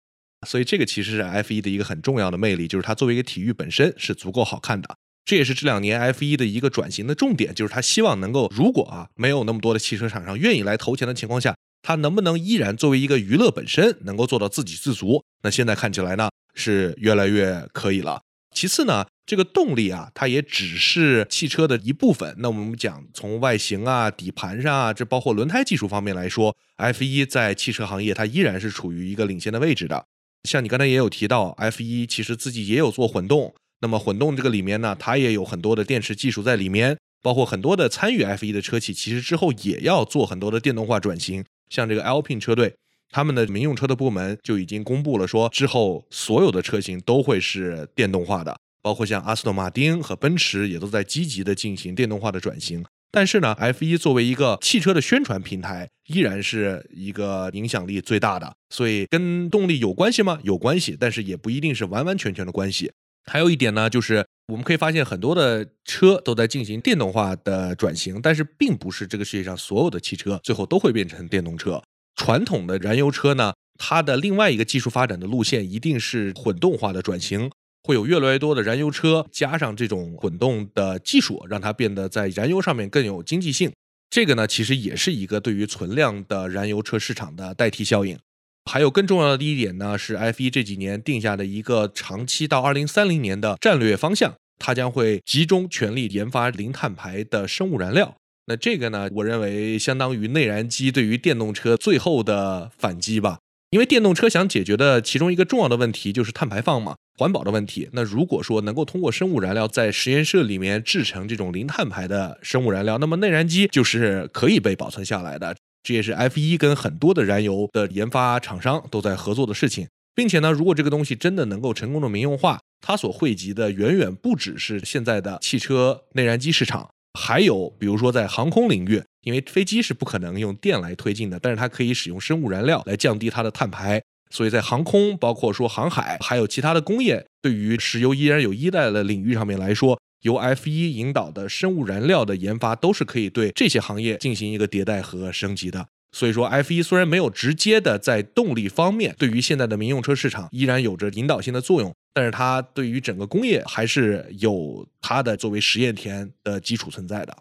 [0.47, 4.95] 所以这个其实是 F 一的一个很重要的魅力，就是它作为一个体育本身是足够好看的。
[5.25, 11.55] 这也是这两年 F 一的一个转型的重点，就是它希望能够，如果啊没有那么多的汽车厂商愿意来投钱的情况下。
[11.83, 15.23] 它能不能依然作为一个娱乐本身，能够做到自给自足？
[15.43, 18.21] 那现在看起来呢，是越来越可以了。
[18.55, 22.33] 其次呢，这个动力啊，它也只是汽车的一部分。
[22.37, 30.05] 那我们讲从外形啊、底盘上啊，这包括轮胎技术方面来说，F 一在汽车行业它依然是处于一个领先的位置的。
[30.47, 41.43] 像你刚才也有提到，F 一其实自己也有做混动，那么混动这个里面呢，它也有很多的电池技术在里面，包括很多的参与 F 一的车企，其实之后也要做很多的电动化转型。
[41.73, 42.75] 像这个 Alpine 车队，
[43.09, 52.85] 他们的民用车的部门就已经公布了，说之后所有的车型都会是电动化的，包括像阿斯顿马丁和奔驰也都在积极的进行电动化的转型。
[53.11, 60.39] 但是呢，F1 作为一个汽车的宣传平台，依然是一个影响力最大的，所以跟动力有关系吗？
[60.43, 62.91] 有关系，但是也不一定是完完全全的关系。
[63.25, 71.81] 还有一点呢，就是我们可以发现很多的车都在进行电动化的转型，但是并不是这个世界上所有的汽车最后都会变成电动车。
[72.15, 77.49] 传统的燃油车呢，它的另外一个技术发展的路线一定是混动化的转型，
[77.83, 83.71] 会有越来越多的燃油车加上这种混动的技术，让它变得在燃油上面更有经济性。
[84.09, 88.19] 这个呢，其实也是一个对于存量的燃油车市场的代替效应。
[88.65, 98.15] 还有更重要的第一点呢，是 F 一这几年定下的一个长期到二零三零年的战略方向，它将会集中全力研发零碳排的生物燃料。
[98.47, 103.39] 那这个呢，我认为相当于内燃机对于电动车最后的反击吧。
[103.69, 107.89] 因为电动车想解决的其中一个重要的问题就是碳排放嘛，环保的问题。
[107.93, 115.55] 那如果说能够通过生物燃料在实验室里面制成这种零碳排的生物燃料，那么内燃机就是可以被保存下来的。
[115.83, 139.99] 这也是 F 一跟很多的燃油的研发厂商都在合作的事情，并且呢，如果这个东西真的能够成功的民用化，它所汇集的远远不只是现在的汽车内燃机市场，还有比如说在航空领域，因为飞机是不可能用电来推进的，但是它可以使用生物燃料来降低它的碳排，所以在航空，包括说航海，还有其他的工业，对于石油依然有依赖的领域上面来说。
[140.23, 145.87] 由 F 一引导的生物燃料的研发，都是可以对这些行业进行一个迭代和升级的。
[146.11, 157.35] 所以说，F 一虽然没有直接的在动力方面对于现在的民用车市场依然有着引导性的作用，但是它对于整个工业还是有它的作为实验田的基础存在的。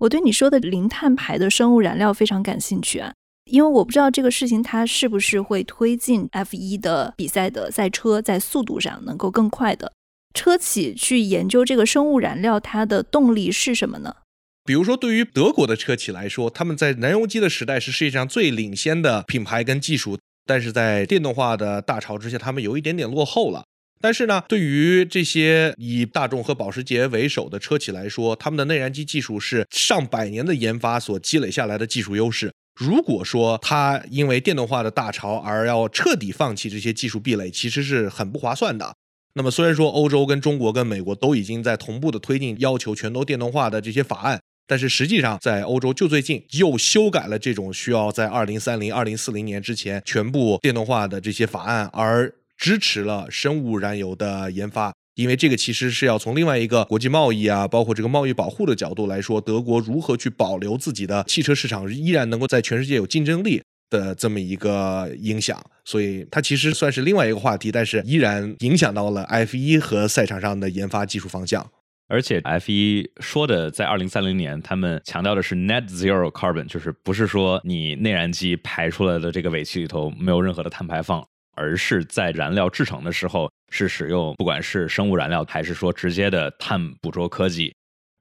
[0.00, 3.14] 我对你说的零碳排的生物燃料非常感兴趣啊，
[3.50, 9.92] 因为我不知道这个事情它是不是会推进 F 一的比赛的赛车在速度上能够更快的。
[10.36, 14.16] 车企去研究这个生物燃料，它的动力是什么呢？
[14.64, 23.64] 比如说，对于德国的车企来说，他们在燃油机的时代是世界上最领先的品牌跟技术，但是在电动化的大潮之下，他们有一点点落后了。
[24.00, 32.52] 但是呢，对于这些以大众和保时捷为首的车企来说，他们的内燃机技术是上百年的研发所积累下来的技术优势。
[32.78, 38.94] 如果说它因为电动化的大潮而要彻底放弃这些技术壁垒，其实是很不划算的。
[39.38, 44.40] 那么，虽然说欧洲跟中国跟美国都已经在同步的推进要求全都电动化的这些法案。
[44.66, 54.94] 但是实际上，在欧洲就最近又修改了这种需要在二零三零、二零四零年之前全部电动化的这些法案，而支持了生物燃油的研发。
[55.16, 65.60] 因为这个其实是要从另外一个国际贸易啊，包括这个贸易保护的角度来说，德国如何去保留自己的汽车市场，依然能够在全世界有竞争力的这么一个影响。
[65.84, 71.70] 所以它其实算是另外一个话题，但是依然影响到了 F 一和赛场上的研发技术方向。
[72.08, 87.74] 而且 F 一说的在二零三零年，他们强调的是 net zero carbon，就是不是说你内燃机排出来的这个尾气里头没有任何的碳排放，而是在燃料制成的时候是使用不管是生物燃料还是说直接的碳捕捉科技，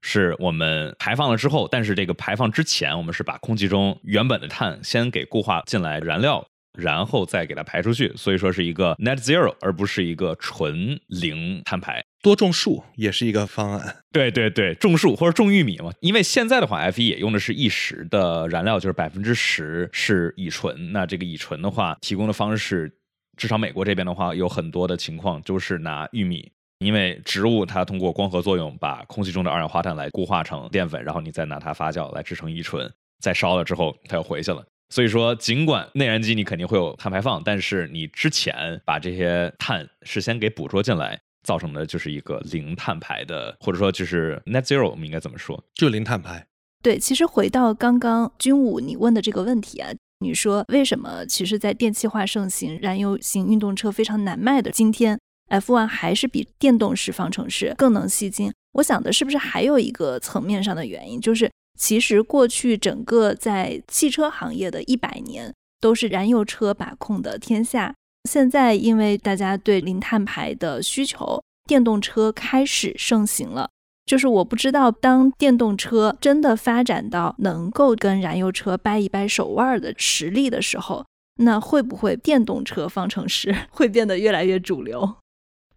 [0.08, 6.46] 是我们排放了之后，但是这个排放之前，我们是把空气中原本的碳先给固化进来燃料。
[6.78, 12.04] 然后再给它排出去，所以说是一个 net zero，而不是一个纯零碳排。
[12.22, 14.04] 多种树也是一个方案。
[14.12, 15.92] 对对对，种树或者种玉米嘛。
[16.02, 20.92] 因为现在的话，F 一也用的是一时的燃料，就是百分之十是乙醇。
[20.92, 22.92] 那这个乙醇的话，提供的方式，
[23.38, 34.66] 至少美国这边的话，有很多的情况就是拿玉米，因为植物它通过光合作用把空气中的二氧化碳来固化成淀粉，然后你再拿它发酵来制成乙醇，再烧了之后它又回去了。
[34.90, 45.62] 所以说，尽管内燃机你肯定会有碳排放，但是你之前把这些碳事先给捕捉进来，造成的就是一个零碳排的，或者说就是 net zero，我们应该怎么说？
[45.74, 46.46] 就零碳排。
[46.84, 58.52] 对，其实回到刚刚军武你问的这个问题啊，你说为什么其实，在电气化盛行、燃油型运动车非常难卖的今天，F1 还是比电动式方程式更能吸睛？
[58.74, 61.50] 我想的是不是还有一个层面上的原因，就是。
[61.78, 67.94] 其实过去整个在汽车行业的一百年都是燃油车把控的天下。
[68.30, 73.70] 现在因为大家对零碳排的需求，电动车开始盛行了。
[74.06, 81.06] 就是我不知道，当电动车真的发展到能够跟燃油车掰一掰手腕的实力的时候，
[81.44, 85.18] 那会不会电动车方程式 会变得越来越主流？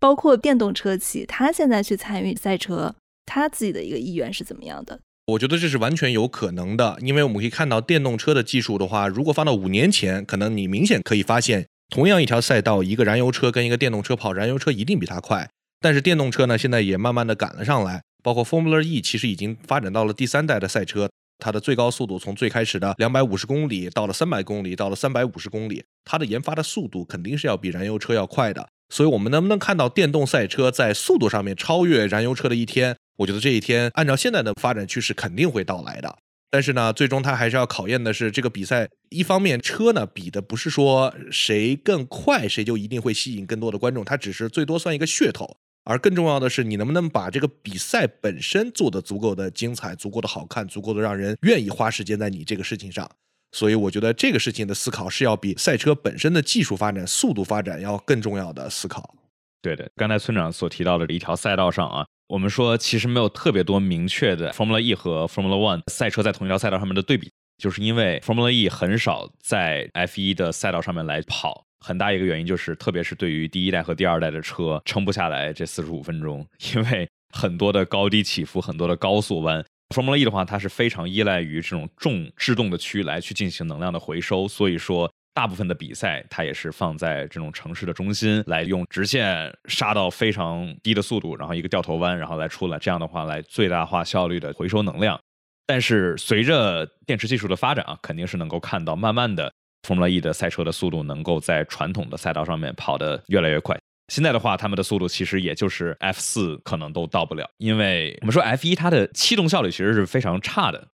[0.01, 2.95] 包括电动车企，他现在去参与赛车，
[3.27, 5.01] 他自己的一个意愿是怎么样的？
[5.27, 15.51] 我觉得这是完全有可能的，因为我们可以看到电动车的技术的话，如果放到五年前，可能你明显可以发现，同样一条赛道，一个燃油车跟一个电动车跑，燃油车一定比它快。
[15.81, 28.67] 但是电动车呢，现在也慢慢的赶了上来，包括 Formula E 其实已经发展到了第三代的赛车，它的最高速度从最开始的两百五十公里到了三百公里，到了三百五十公里，它的研发的速度肯定是要比燃油车要快的。
[28.89, 32.97] 所以，我们能不能看到电动赛车在速度上面超越燃油车的一天？
[33.19, 36.19] 我觉得这一天按照现在的发展趋势肯定会到来的，
[36.51, 38.89] 但是呢，最终它还是要考验的是这个比赛。
[39.11, 45.57] 一方面，车呢比的不是说谁更快，谁就一定会吸引更多的观众，它只是最多算一个噱头。
[45.85, 53.11] 而更重要的是，你能不能把这个比赛本身做得足够的精彩、足够的好看、足够的让人愿意花时间在你这个事情上。
[53.53, 59.15] 所以，我觉得这个事情的思考是要比赛车本身的技术发展、速度发展要更重要的思考。
[59.63, 62.07] 对的，刚才村长所提到的一条赛道上啊。
[62.29, 79.65] 我们说，其实没有特别多明确的 Formula E 和 Formula One 赛车在同一条赛道上面的对比，就是因为 Formula E 很少在 F1 的赛道上面来跑，很大一个原因就是，特别是对于第一代和第二代的车撑不下来这四十五分钟，因为很多的高低起伏，很多的高速弯。
[79.95, 85.11] Formula E 的话，它是非常依赖于这种重制动的区域来去进行能量的回收，所以说。
[85.35, 92.77] 大部分的比赛，它也是放在这种城市的中心，来用直线杀到非常低的速度，然后一个掉头弯，然后来出来。
[92.77, 95.17] 这样的话，来最大化效率的回收能量。
[95.65, 99.53] 但是随着电池技术的发展啊，肯定是能够看到，慢慢的
[99.87, 103.79] ，Formula E 的赛车的速度能够在传统的赛道上面跑得越来越快。
[104.09, 110.89] 现在的话，他们的速度其实也就是 F 四可能都到不了，因为我们说 F 一它的气动效率其实是非常差的。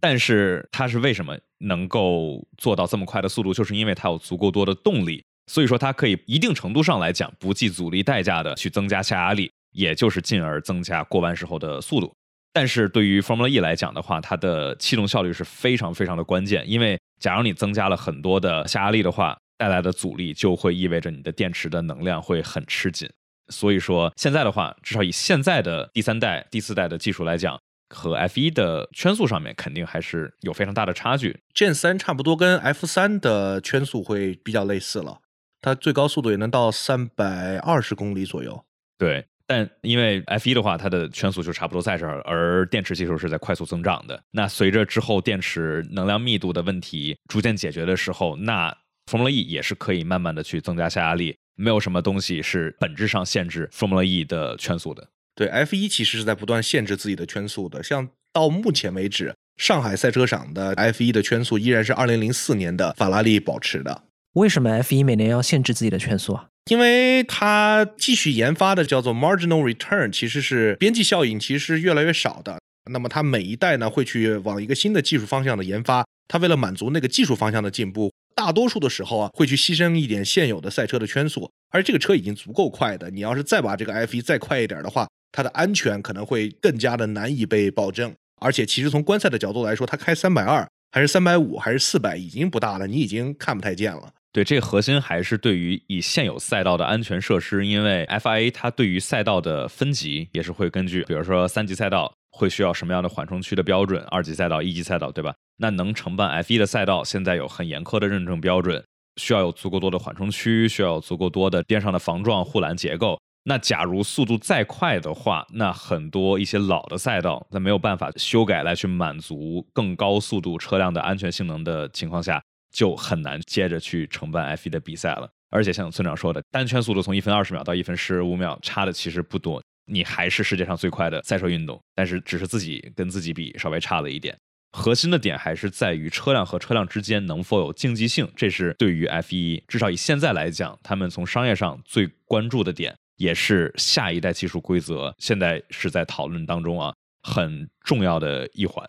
[0.00, 3.54] 但是它是为什么能够做到这么快的速度？
[3.54, 12.12] 就是因为它有足够多的动力，所以说它可以一定程度上来讲不计阻力代价的去增加下压力，也就是进而增加过弯时候的速度。
[12.52, 23.08] 但是对于 Formula E 来讲的话，它的气动效率是非常非常的关键，因为假如你增加了很多的下压力的话，带来的阻力就会意味着你的电池的能量会很吃紧。
[23.48, 27.58] 所以说现在的话，至少以现在的第三代、第四代的技术来讲。
[27.90, 31.38] 和 F 一的圈速上面肯定还是有非常大的差距。
[31.54, 35.18] Gen 三差不多跟 F 三的圈速会比较类似了，
[35.60, 38.64] 它最高速度也能到三百二十公里左右。
[38.98, 44.20] 对，但因为 F 一的话，它的圈速就差不多在这儿，而电池技术是在快速增长的。
[44.32, 48.76] 那随着之后电池能量密度的问题逐渐解决的时候，那
[49.10, 51.36] Formula E 也是可以慢慢的去增加下压力。
[51.56, 55.08] 没有什么东西是本质上限制 Formula E 的圈速的。
[55.34, 57.82] 对，F 一其实是在不断限制自己的圈速的。
[57.82, 64.04] 像到目前为止，上海赛车场的 F 一的圈速依然是二零零四年的法拉利保持的。
[64.34, 66.46] 为什么 F 一每年要限制自己的圈速啊？
[66.70, 72.58] 因为它继续研发的叫做 marginal return，其实是边际效应，其实是越来越少的。
[72.90, 78.12] 那么它每一代呢会去往一个新的技术方向的研发，它为了满足那个技术方向的进步，
[78.44, 88.12] 大多数的时候啊会去牺牲一点现有的赛车的圈速，而这个车已经足够快的，你要是再把这个 F 一再快一点的话，它的安全可能会更加的难以被保证。
[88.42, 94.12] 而且其实从观赛的角度来说，它开三百二还是三百五还是四百已经不大了，你已经看不太见了。
[94.30, 105.32] 对，这核心还是对于以现有赛道的安全设施，因为 FIA 它对于赛道的分级也是会根据，比如说三级赛道会需要什么样的缓冲区的标准，二级赛道、一级赛道，对吧？
[105.58, 108.84] 那能承办 F1 的赛道，现在有很严苛的认证标准，
[109.16, 113.20] 需要有足够多的缓冲区，需要有足够多的边上的防撞护栏结构。
[113.44, 122.42] 那假如速度再快的话，那很多一些老的赛道，在没有办法修改来去满足更高速度车辆的安全性能的情况下。
[122.74, 134.36] 就很难接着去承办 F1 的比赛了，而且像村长说的，单圈速度从一分二十秒到一分十五秒，差的其实不多，你还是世界上最快的赛车运动，但是只是自己跟自己比稍微差了一点。
[134.76, 148.84] 核心的点还是在于车辆和车辆之间能否有竞技性，这是对于 F1 至少以现在来讲，他们从商业上最关注的点，也是下一代技术规则现在是在讨论当中啊，很重要的一环。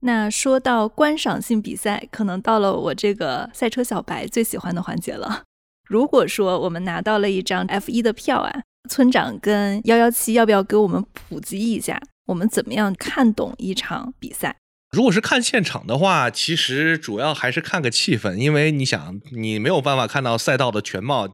[0.00, 5.42] 那说到观赏性比赛，可能到了我这个赛车小白最喜欢的环节了。
[5.86, 14.56] 如果说我们拿到了一张 F 一的票啊，村长跟幺幺七要不要给我们普及一下，我们怎么样看懂一场比赛？
[14.96, 21.28] 如果是看现场的话，其实主要还是看个气氛，因为你想，你没有办法看到赛道的全貌，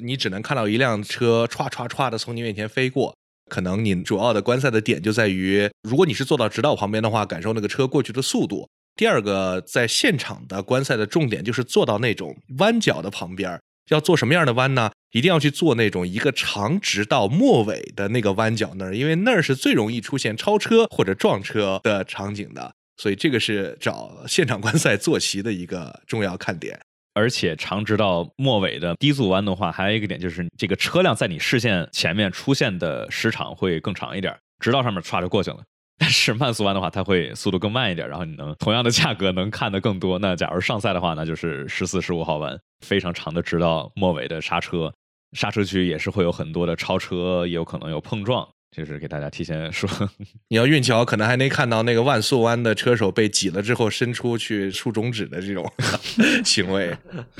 [0.00, 3.16] 你只能看到一辆车歘歘歘的从你面前飞过。
[3.50, 8.68] 可能你主要的观赛的点就在于，如果你是坐到直道旁边的话，感受那个车过去的速度。
[8.94, 14.92] 第二个，在现场的观赛的重点就是坐到那种弯角的旁边，要做什么样的弯呢？
[15.10, 22.74] 一定要去做那种一个长直到末尾的那个弯角那儿，因为那儿是最容易出现超车或者撞车的场景的。
[22.98, 26.78] 所以这个是找现场观赛坐骑的一个重要看点。
[27.14, 35.58] 而且长直到末尾的低速弯的话，还有一个点就是这个车辆在你视线前面出现的时长会更长一点，直到上面唰就过去了。
[35.98, 40.16] 但是慢速弯的话，它会速度更慢一点，然后你能同样的价格能看得更多。
[40.20, 44.94] 那假如上赛的话，那就是十四、十五号弯，非常长的直到末尾的刹车，
[45.32, 48.48] 刹车区也是会有很多的超车，也有可能有碰撞。
[48.70, 49.88] 就是给大家提前说，
[50.48, 55.68] 你要运气好，可能还能看到那个万速弯的车手被挤了之后伸出去竖中指的这种
[56.44, 56.96] 行为。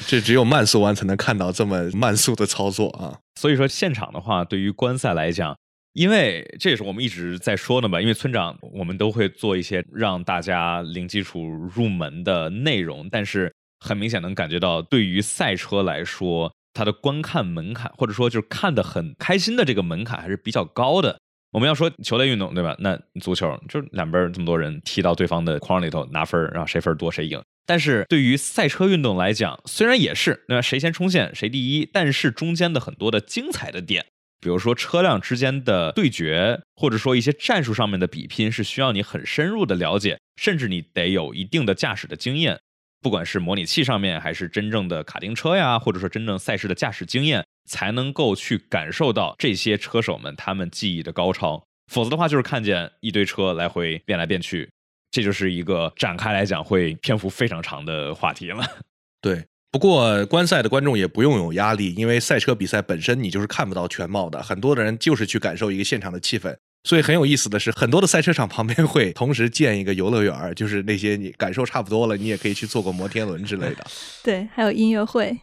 [0.07, 3.19] 这只有慢速弯才能看到这么慢速的操作啊！
[3.39, 5.57] 所以说现场的话，对于观赛来讲，
[5.93, 8.01] 因为这也是我们一直在说的嘛。
[8.01, 16.53] 因为村长，我们都会做一些让大家零基础入门的内容，但是很明显能感觉到，对于赛车来说。
[16.75, 21.19] 它的观看门槛，或者说就是看的很开心的这个门槛还是比较高的。
[21.51, 22.77] 我们要说球类运动，对吧？
[22.79, 27.43] 那足球就两边这么多人踢到对方的框里头拿分，然后谁分多谁赢。
[27.65, 34.05] 但是对于赛车运动来讲，虽然也是那谁先冲线谁第一，但是中间的很多的精彩的点，
[34.41, 42.61] 比如说车辆之间的对决，或者说一些战术上面的比拼，是需要你很深入的了解，甚至你得有一定的驾驶的经验。
[43.01, 51.63] 不管是模拟器上面，还是真正的卡丁车呀，或者说真正赛事的驾驶经验，才能够去感受到这些车手们他们技艺的高超。
[51.91, 54.69] 否则的话，就是看见一堆车来回变来变去，
[55.11, 58.65] 这就是一个展开来讲会篇幅非常长的话题了。
[59.23, 66.55] 对，不过观赛的观众也不用有压力，因为赛车比赛本身你就是看不到全貌的，很多的人就是去感受一个现场的气氛。
[66.89, 73.87] 所以很有意思的是，很多的赛车场旁边会同时建一个游乐园，就是那些你感受差不多了，你也可以去坐个摩天轮之类的。
[74.25, 75.37] 对，还有音乐会。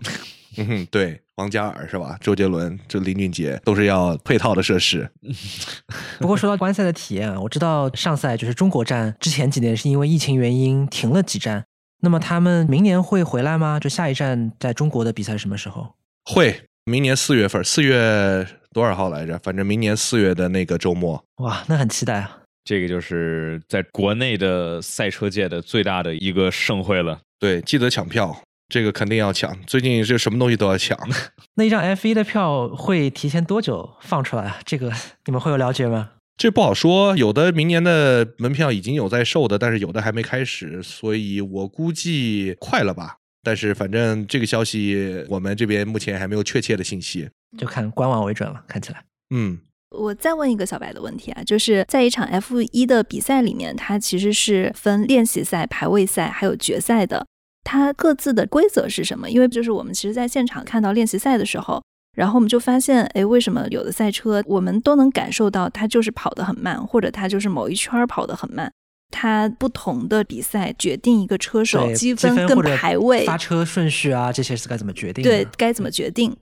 [0.58, 2.18] 嗯哼，对，王嘉尔是吧？
[2.20, 5.08] 周杰伦、这林俊杰都是要配套的设施。
[6.18, 11.64] 不过说到观赛的体验啊，我知道上赛就是中国站之前几年是因为疫情原因停了几站，
[12.02, 13.80] 那么他们明年会回来吗？
[13.80, 15.94] 就下一站在中国的比赛什么时候？
[16.24, 18.48] 会，明年四月份，四月。
[18.76, 19.40] 多少号来着？
[19.40, 22.40] 反正明年四月的那个周末，哇，那很期待啊！
[22.66, 27.22] 这个就是在国内的赛车界的最大的一个盛会了。
[27.40, 29.58] 对，记得抢票，这个肯定要抢。
[29.66, 31.00] 最近这什么东西都要抢。
[31.56, 34.60] 那一张 F 一的票会提前多久放出来啊？
[34.66, 34.92] 这个
[35.26, 36.10] 你们会有了解吗？
[36.36, 43.16] 这不好说，有的明年的门票已经有在售的，但是有的还没开始，所以我估计快了吧。
[43.42, 48.64] 但是反正这个消息我们这边目前还没有确切的信息，就看官网为准了。
[48.68, 49.58] 看起来，嗯，
[49.92, 57.26] 我再问一个小白的问题啊，就是在一场 F 一的比赛里面，它其实是分练习赛、排位赛还有决赛的，
[57.64, 59.30] 它各自的规则是什么？
[59.30, 61.82] 因为就是我们其实在现场看到练习赛的时候。
[62.16, 68.72] 然后我们就发现，哎，为什么有的赛车我们都能感受到它就是跑得很慢，或者它就是某一圈跑得很慢？
[69.12, 75.26] 它不同的比赛决定一个车手积分跟排位、发车顺序啊，这些是该怎么决定？
[75.26, 76.34] 对，该怎么决定？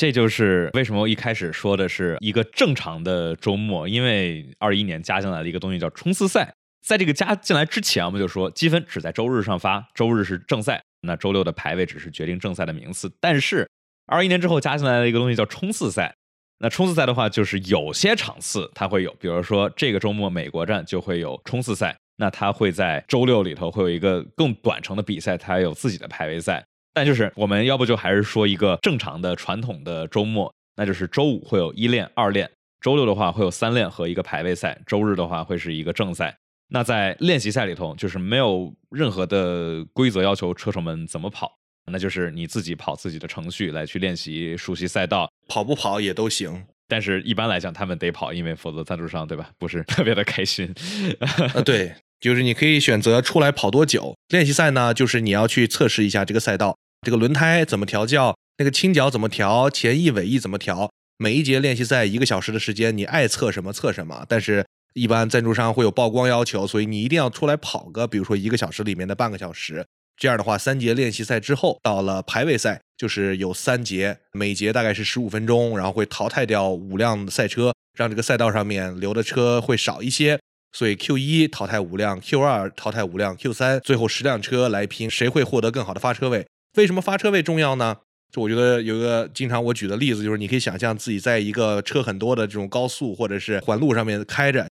[0.00, 6.54] 这就是为什么我一开始说的是一个正常的周末，因为二一年加进来的一个东西叫冲刺赛。
[6.80, 13.68] 在这个加进来之前，我们就说积分只在周日上发，周日是正赛，那周六的排位只是决定正赛的名次，但是。
[14.06, 16.14] 二一年之后加进来的一个东西叫冲刺赛，
[16.60, 26.64] 那冲刺赛的话，就是有些场次它会有，比如说这个周末美国站就会有冲刺赛，那它会在周六里头会有一个更短程的比赛，它有自己的排位赛。
[26.92, 36.36] 但就是我们要不就还是说一个正常的传统的周末，那就是周五会有一练、二练，周六的话会有三练和一个排位赛，周日的话会是一个正赛。
[36.72, 41.52] 那在练习赛里头，就是没有任何的规则要求车手们怎么跑。
[41.90, 46.64] 那就是你自己跑自己的程序来去练习熟悉赛道，跑不跑也都行。
[46.86, 49.50] 但是一般来讲，他们得跑，因为否则赞助商对吧？
[49.58, 50.72] 不是特别的开心。
[51.54, 54.14] 呃，对，就是你可以选择出来跑多久。
[54.28, 60.90] 练习赛呢，就是你要去测试一下这个赛道，这个轮胎怎么调教，那个倾角怎么调，前翼尾翼怎么调。
[61.16, 64.24] 每一节练习赛一个小时的时间，你爱测什么测什么。
[64.28, 64.64] 但是，
[64.94, 69.84] 一般赞助商会有曝光要求，所以你一定要出来跑个，比如说一个小时里面的半个小时。
[70.16, 80.38] 这样的话，三节练习赛之后，到了排位赛，就是有三节，每节大概是十五分钟，然后会淘汰掉五辆赛车，让这个赛道上面留的车会少一些。
[80.72, 86.46] 所以 Q 一淘汰五辆，Q 二淘汰五辆，Q 三最后十辆车来拼谁会获得更好的发车位。
[86.76, 87.96] 为什么发车位重要呢？
[88.32, 94.68] 就我觉得有个经常我举的例子，就是你可以想象自己在一个车很多的这种高速或者是环路上面开着，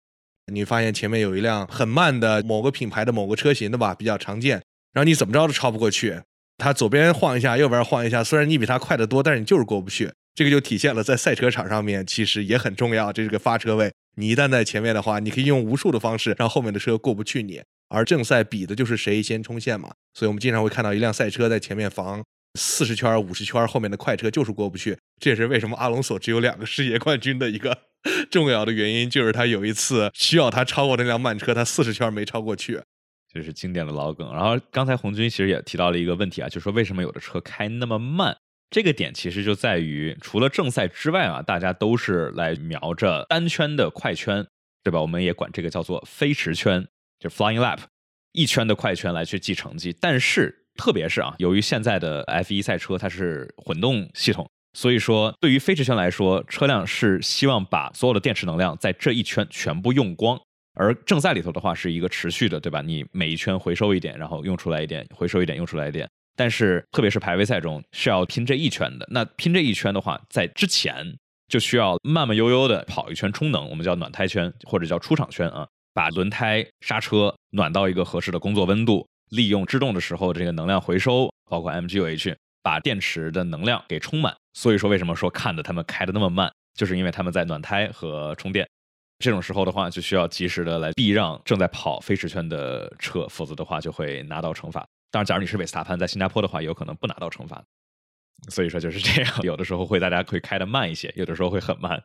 [0.53, 4.61] 你发现前面有一辆很慢的某个品牌的某个车型的吧，比较常见。
[4.93, 6.21] 然后你怎么着都超不过去，
[6.57, 10.09] 他左边晃一下，右边晃一下，虽然你比他快得多，但是你就是过不去。
[10.33, 13.91] 这个就体现了在赛车场上面其实也很重要，这是个发车位。
[14.19, 17.61] 你一旦在前面的话，你可以用无数的方式让后面的车过不去你。
[17.87, 22.21] 而正赛比的就是谁先冲线嘛，所以我们经常会看到一辆赛车在前面防
[22.59, 24.97] 四十圈、五十圈，后面的快车就是过不去。
[25.21, 27.75] 这也是为什么阿隆索只有两个世界冠军的一个
[28.29, 32.81] 重要的原因，就是他有一次需要他超过那辆慢车，他四十圈没超过去。
[33.33, 34.29] 这是经典的老梗。
[34.33, 38.35] 然后刚才红军其实也提到了一个问题啊，就是说为什么有的车开那么慢？
[38.69, 44.45] 这个点其实就在于，除了正赛之外啊，大家都是来瞄着单圈的快圈，
[44.83, 45.01] 对吧？
[45.01, 46.87] 我们也管这个叫做飞驰圈，
[47.19, 47.79] 就 flying lap，
[48.31, 49.95] 一圈的快圈来去记成绩。
[49.99, 60.39] 但是特别是啊，由于现在的 F1 赛车它是混动系统，所以说对于飞驰圈来说，车辆是希望把所有的电池能量在这一圈全部用光。
[60.75, 62.81] 而正赛里头的话是一个持续的，对吧？
[62.81, 66.07] 你每一圈回收一点，然后用出来一点，回收一点，用出来一点。
[66.39, 69.05] 但是特别是排位赛中是要拼这一圈的。
[69.11, 71.17] 那拼这一圈的话，在之前
[71.49, 84.33] 就需要慢慢悠悠的跑一圈充能，我们叫暖胎圈或者叫出厂圈啊，把轮胎、刹车暖到一个合适的工作温度，利用制动的时候这个能量回收，包括 MGUH，把电池的能量给充满。
[84.53, 88.65] 所以说为什么说看着他们开的那么慢，就是因为他们在暖胎和充电。
[89.21, 94.87] 这种时候的话，就需要及时的来避让正在跑飞驰圈的车，否则的话就会拿到惩罚。
[95.11, 97.63] 当然，假如你是维斯塔潘，在新加坡的话，有可能不拿到惩罚。
[98.49, 102.03] 所以说就是这样，有的时候会大家会开的慢一些，有的时候会很慢。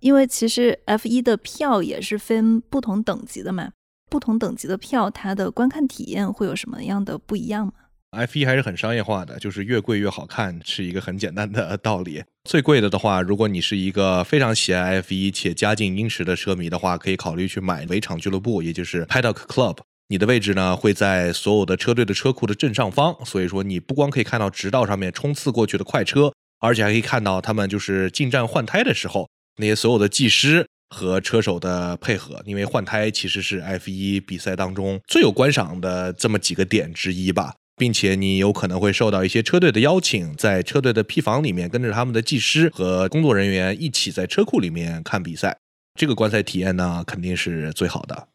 [0.00, 3.72] 因为其实 F 一的票也是分不同等级的嘛，
[4.10, 7.72] 不同等级的票，它的观看体验会有什么样的不一样吗
[8.10, 12.22] ？F 一还是很商业化的，就是越贵越好看，是一个很简单的 道理。
[12.44, 19.78] 最贵的的话，如果你是一个非常喜爱 F 一且家境殷实的车迷的话，可以考虑去买围场俱乐部，也就是 Paddock Club。
[20.08, 32.42] 你的位置呢会在所有的车队的车库的正上方，所以说你不光可以看到直道上面冲刺过去的快车，而且还可以看到他们就是进站换胎的时候那些所有的技师和车手的配合。
[32.44, 37.54] 因为换胎其实是 F 一比赛当中最有观赏的这么几个点之一吧。
[37.76, 45.58] 并且你有可能会受到一些车队的邀请，在车队的 P 房里面跟着他们的技师和工作人员一起在车库里面看比赛，
[45.98, 48.28] 这个观赛体验呢肯定是最好的。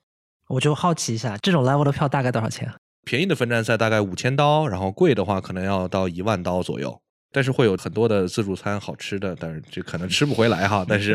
[0.50, 2.72] 我就好奇一下，这种 level 的票大概多少钱？
[3.06, 7.00] 便宜的分站赛大概五千刀，然后贵的话可能要到一万刀左右。
[7.32, 10.84] 但是会有很多的自助餐好吃的，但是这可能吃不回来哈。
[10.90, 11.14] 但是，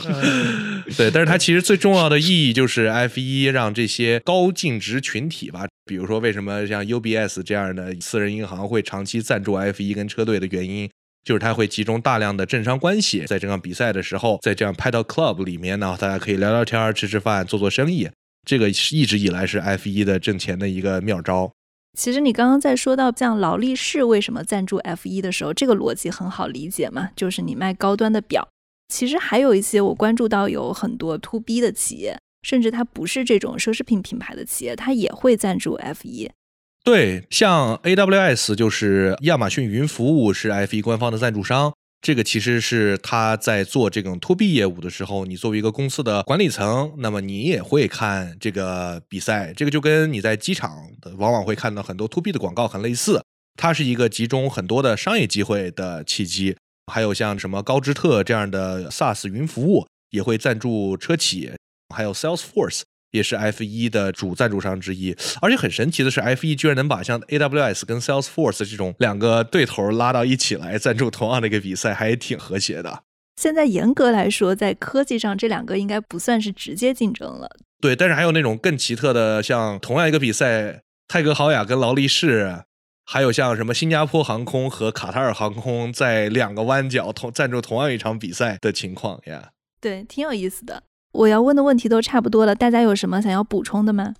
[0.94, 10.90] 对，但是它其实最重要的意义就是 F 一让这些高净值群体吧，比如说为什么像 UBS 这样的私人银行会长期赞助 F 一跟车队的原因，
[11.24, 18.10] 就是它会集中大量的政商关系，在这场比赛的时候，在这样 Pedal Club 里面呢，大家可以聊聊天、吃吃饭、做做生意。
[18.46, 21.52] 这个是一直以来是 F 一的挣钱的一个妙招。
[21.98, 28.48] 其实你刚刚在说到像劳力士为什么赞助 F 一的时候，这个逻辑很好理解嘛，就是你卖高端的表。
[28.88, 36.30] 其实还有一些我关注到有很多 To B 的企业，甚至它不是这种奢侈品品牌的企业，它也会赞助 F 一。
[36.84, 41.74] 对，像 AWS 就是亚马逊云服务是 F 一官方的赞助商。
[42.00, 49.52] 这个其实是他在做这种 to B 业务的时候，你作为一个公司的管理层，那么你也会看这个比赛。
[49.54, 50.70] 这个就跟你在机场
[51.00, 53.24] 的往往会看到很多 to B 的广告很类似，
[53.56, 56.56] 它是一个集中很多的商业机会的契机。
[56.92, 61.50] 还有像什么高知特这样的 SaaS 云服务也会赞助车企，
[61.92, 62.82] 还有 Salesforce。
[63.16, 73.02] 也是 F 一的主赞助商之一，而且很神奇的是，F 一居然能把像 AWS 跟 Salesforce 这种两个对头拉到一起来赞助同样的一个比赛，还挺和谐的。
[73.40, 77.50] 现在严格来说，在科技上，这两个应该不算是直接竞争了。
[77.80, 82.64] 对，但是还有那种更奇特的，像同样一个比赛，泰格豪雅跟劳力士，
[83.04, 89.50] 还有像什么新加坡航空和卡塔尔航空，在两个弯角同赞助同样一场比赛的情况呀。
[89.80, 90.82] 对，挺有意思的。
[91.16, 94.14] 我要问的问题都差不多了，大家有什么想要补充的吗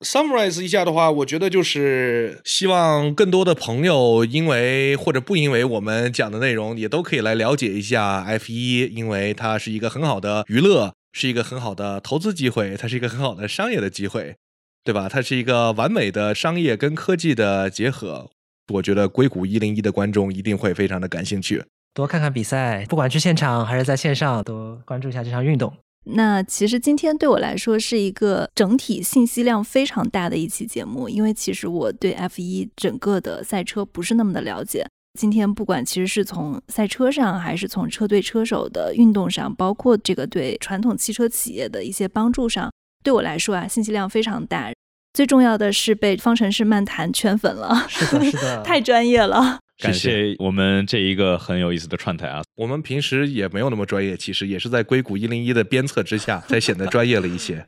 [0.00, 14.36] ？Summarize 一下的话，我觉得就是希望更多的朋友，因为或者不因为我们讲的内容，也都可以来了解一下 F 一，因为它是一个很好的娱乐，是一个很好的投资机会，它是一个很好的商业的机会，
[14.84, 15.08] 对吧？
[15.08, 18.30] 它是一个完美的商业跟科技的结合。
[18.74, 21.64] 我觉得硅谷一零一的观众一定会非常的感兴趣，
[21.94, 25.72] 多看看比赛，不管去现场还是在线上，多关注一下这项运动。
[26.10, 34.86] 那其实今天对我来说是一个整体信息量非常大的一期节目，因为其实我对 F 一整个的赛车不是那么的了解。
[35.18, 42.70] 今天不管其实是从赛车上，还是从车队车手的运动上，包括这个对传统汽车企业的一些帮助上，
[43.02, 44.72] 对我来说啊，信息量非常大。
[45.12, 49.58] 最重要的是被方程式漫谈圈粉了，是的，是的， 太专业了。
[49.78, 52.42] 感谢我们这一个很有意思的串台啊！
[52.56, 57.64] 我们平时也没有那么专业，其实也是在硅谷一零一的鞭策之下，才显得专业了一些。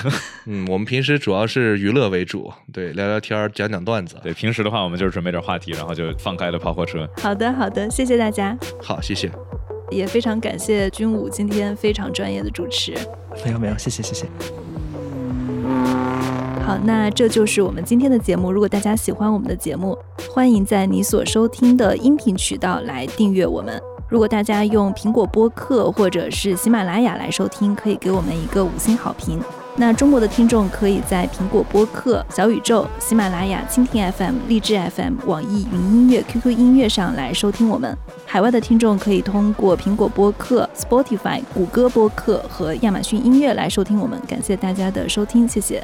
[0.46, 4.16] 嗯，我们平时主要是娱乐为主，对，聊聊天讲讲段子。
[4.22, 7.08] 对，平时的话，我们就是准备点话题，然后就放开了跑火车。
[7.22, 8.56] 好的，好的，谢谢大家。
[8.82, 9.30] 好，谢谢。
[9.90, 12.92] 也非常感谢军武今天非常专业的主持。
[13.44, 14.26] 没有，没有，谢谢，谢谢。
[16.66, 18.50] 好，那这就是我们今天的节目。
[18.50, 19.96] 如果大家喜欢我们的节目，
[20.28, 23.80] 欢迎在你所收听的音频渠道来订阅我们。
[24.08, 29.38] 如果大家用苹果播客或者是喜马拉雅来收听，可以给我们一个五星好评。
[29.76, 37.96] 那中国的听众可以在苹果播客、小宇宙、喜马拉雅、蜻蜓 FM、荔枝 FM、网易云音乐、QQ 音乐上来收听我们。
[38.24, 44.20] 海外的听众可以通过苹果播客、Spotify、谷歌播客和亚马逊音乐来收听我们。
[44.26, 45.80] 感谢大家的收听，谢谢。